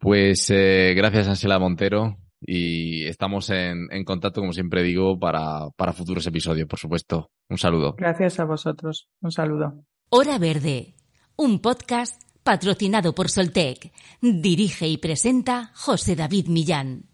Pues 0.00 0.48
eh, 0.48 0.94
gracias, 0.96 1.28
Ansela 1.28 1.58
Montero. 1.58 2.16
Y 2.40 3.04
estamos 3.04 3.50
en, 3.50 3.88
en, 3.90 4.02
contacto, 4.02 4.40
como 4.40 4.54
siempre 4.54 4.82
digo, 4.82 5.18
para, 5.18 5.68
para 5.76 5.92
futuros 5.92 6.26
episodios, 6.26 6.66
por 6.66 6.78
supuesto. 6.78 7.30
Un 7.50 7.58
saludo. 7.58 7.94
Gracias 7.98 8.40
a 8.40 8.46
vosotros. 8.46 9.08
Un 9.20 9.30
saludo. 9.30 9.84
Hora 10.08 10.38
Verde, 10.38 10.94
un 11.36 11.60
podcast 11.60 12.22
patrocinado 12.42 13.14
por 13.14 13.28
Soltec. 13.28 13.92
Dirige 14.22 14.88
y 14.88 14.96
presenta 14.96 15.70
José 15.74 16.16
David 16.16 16.46
Millán. 16.48 17.09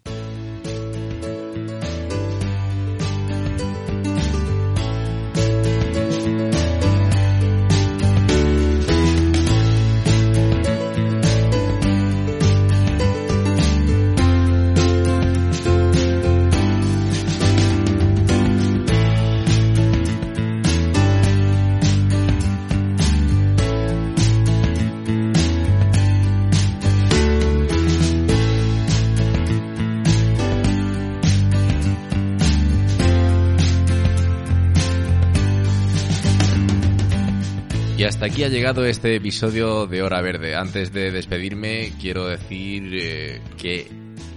Aquí 38.27 38.43
ha 38.43 38.49
llegado 38.49 38.85
este 38.85 39.15
episodio 39.15 39.87
de 39.87 40.03
Hora 40.03 40.21
Verde. 40.21 40.53
Antes 40.53 40.91
de 40.91 41.11
despedirme, 41.11 41.93
quiero 41.99 42.27
decir 42.27 42.89
eh, 42.93 43.41
que 43.57 43.87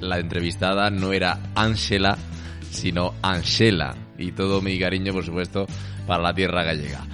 la 0.00 0.20
entrevistada 0.20 0.90
no 0.90 1.12
era 1.12 1.40
Ángela, 1.56 2.16
sino 2.70 3.14
Angela. 3.20 3.96
Y 4.16 4.30
todo 4.30 4.62
mi 4.62 4.78
cariño, 4.78 5.12
por 5.12 5.24
supuesto, 5.24 5.66
para 6.06 6.22
la 6.22 6.32
tierra 6.32 6.62
gallega. 6.62 7.04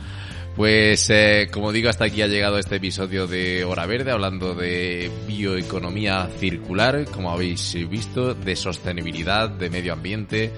Pues 0.55 1.09
eh, 1.09 1.49
como 1.51 1.72
digo, 1.72 1.89
hasta 1.89 2.05
aquí 2.05 2.20
ha 2.20 2.27
llegado 2.27 2.59
este 2.59 2.77
episodio 2.77 3.27
de 3.27 3.64
Hora 3.64 3.87
Verde, 3.87 4.11
hablando 4.11 4.55
de 4.55 5.11
bioeconomía 5.27 6.29
circular, 6.39 7.07
como 7.07 7.31
habéis 7.31 7.74
visto, 7.89 8.35
de 8.35 8.55
sostenibilidad, 8.55 9.49
de 9.49 9.70
medio 9.70 9.95
ambiente. 9.95 10.53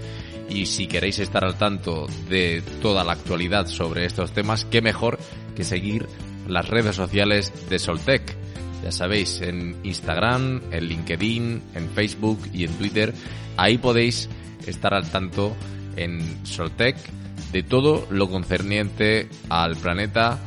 Y 0.49 0.66
si 0.66 0.86
queréis 0.86 1.18
estar 1.18 1.44
al 1.44 1.59
tanto 1.59 2.07
de 2.28 2.62
toda 2.80 3.05
la 3.05 3.12
actualidad 3.12 3.66
sobre 3.66 4.07
estos 4.07 4.32
temas, 4.32 4.64
qué 4.64 4.80
mejor 4.80 5.18
que 5.55 5.64
seguir 5.64 6.07
las 6.46 6.68
redes 6.68 6.96
sociales 6.96 7.53
de 7.68 7.78
Soltec. 7.78 8.36
Ya 8.82 8.92
sabéis, 8.92 9.40
en 9.40 9.76
Instagram, 9.82 10.62
en 10.70 10.84
LinkedIn, 10.84 11.62
en 11.74 11.90
Facebook 11.90 12.40
y 12.53 12.64
en 12.64 12.72
Twitter. 12.74 13.12
Ahí 13.57 13.78
podéis 13.78 14.28
estar 14.66 14.94
al 14.94 15.11
tanto 15.11 15.55
en 15.96 16.46
Soltec 16.46 16.96
de 17.53 17.62
todo 17.62 18.07
lo 18.11 18.30
concerniente 18.30 19.28
al 19.49 19.76
planeta, 19.76 20.38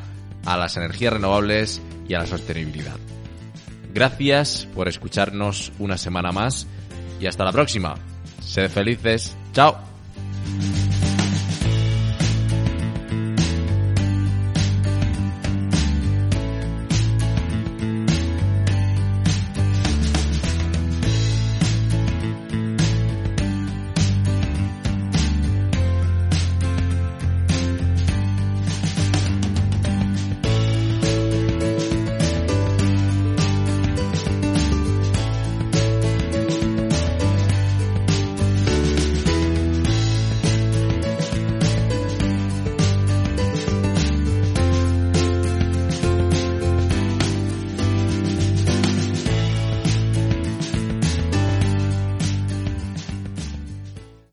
a 0.45 0.57
las 0.57 0.77
energías 0.77 1.13
renovables 1.13 1.81
y 2.07 2.13
a 2.13 2.19
la 2.19 2.25
sostenibilidad. 2.25 2.97
Gracias 3.93 4.67
por 4.73 4.87
escucharnos 4.87 5.71
una 5.79 5.97
semana 5.97 6.31
más 6.31 6.67
y 7.19 7.27
hasta 7.27 7.43
la 7.43 7.51
próxima. 7.51 7.95
Sed 8.41 8.69
felices. 8.69 9.35
Chao. 9.53 9.90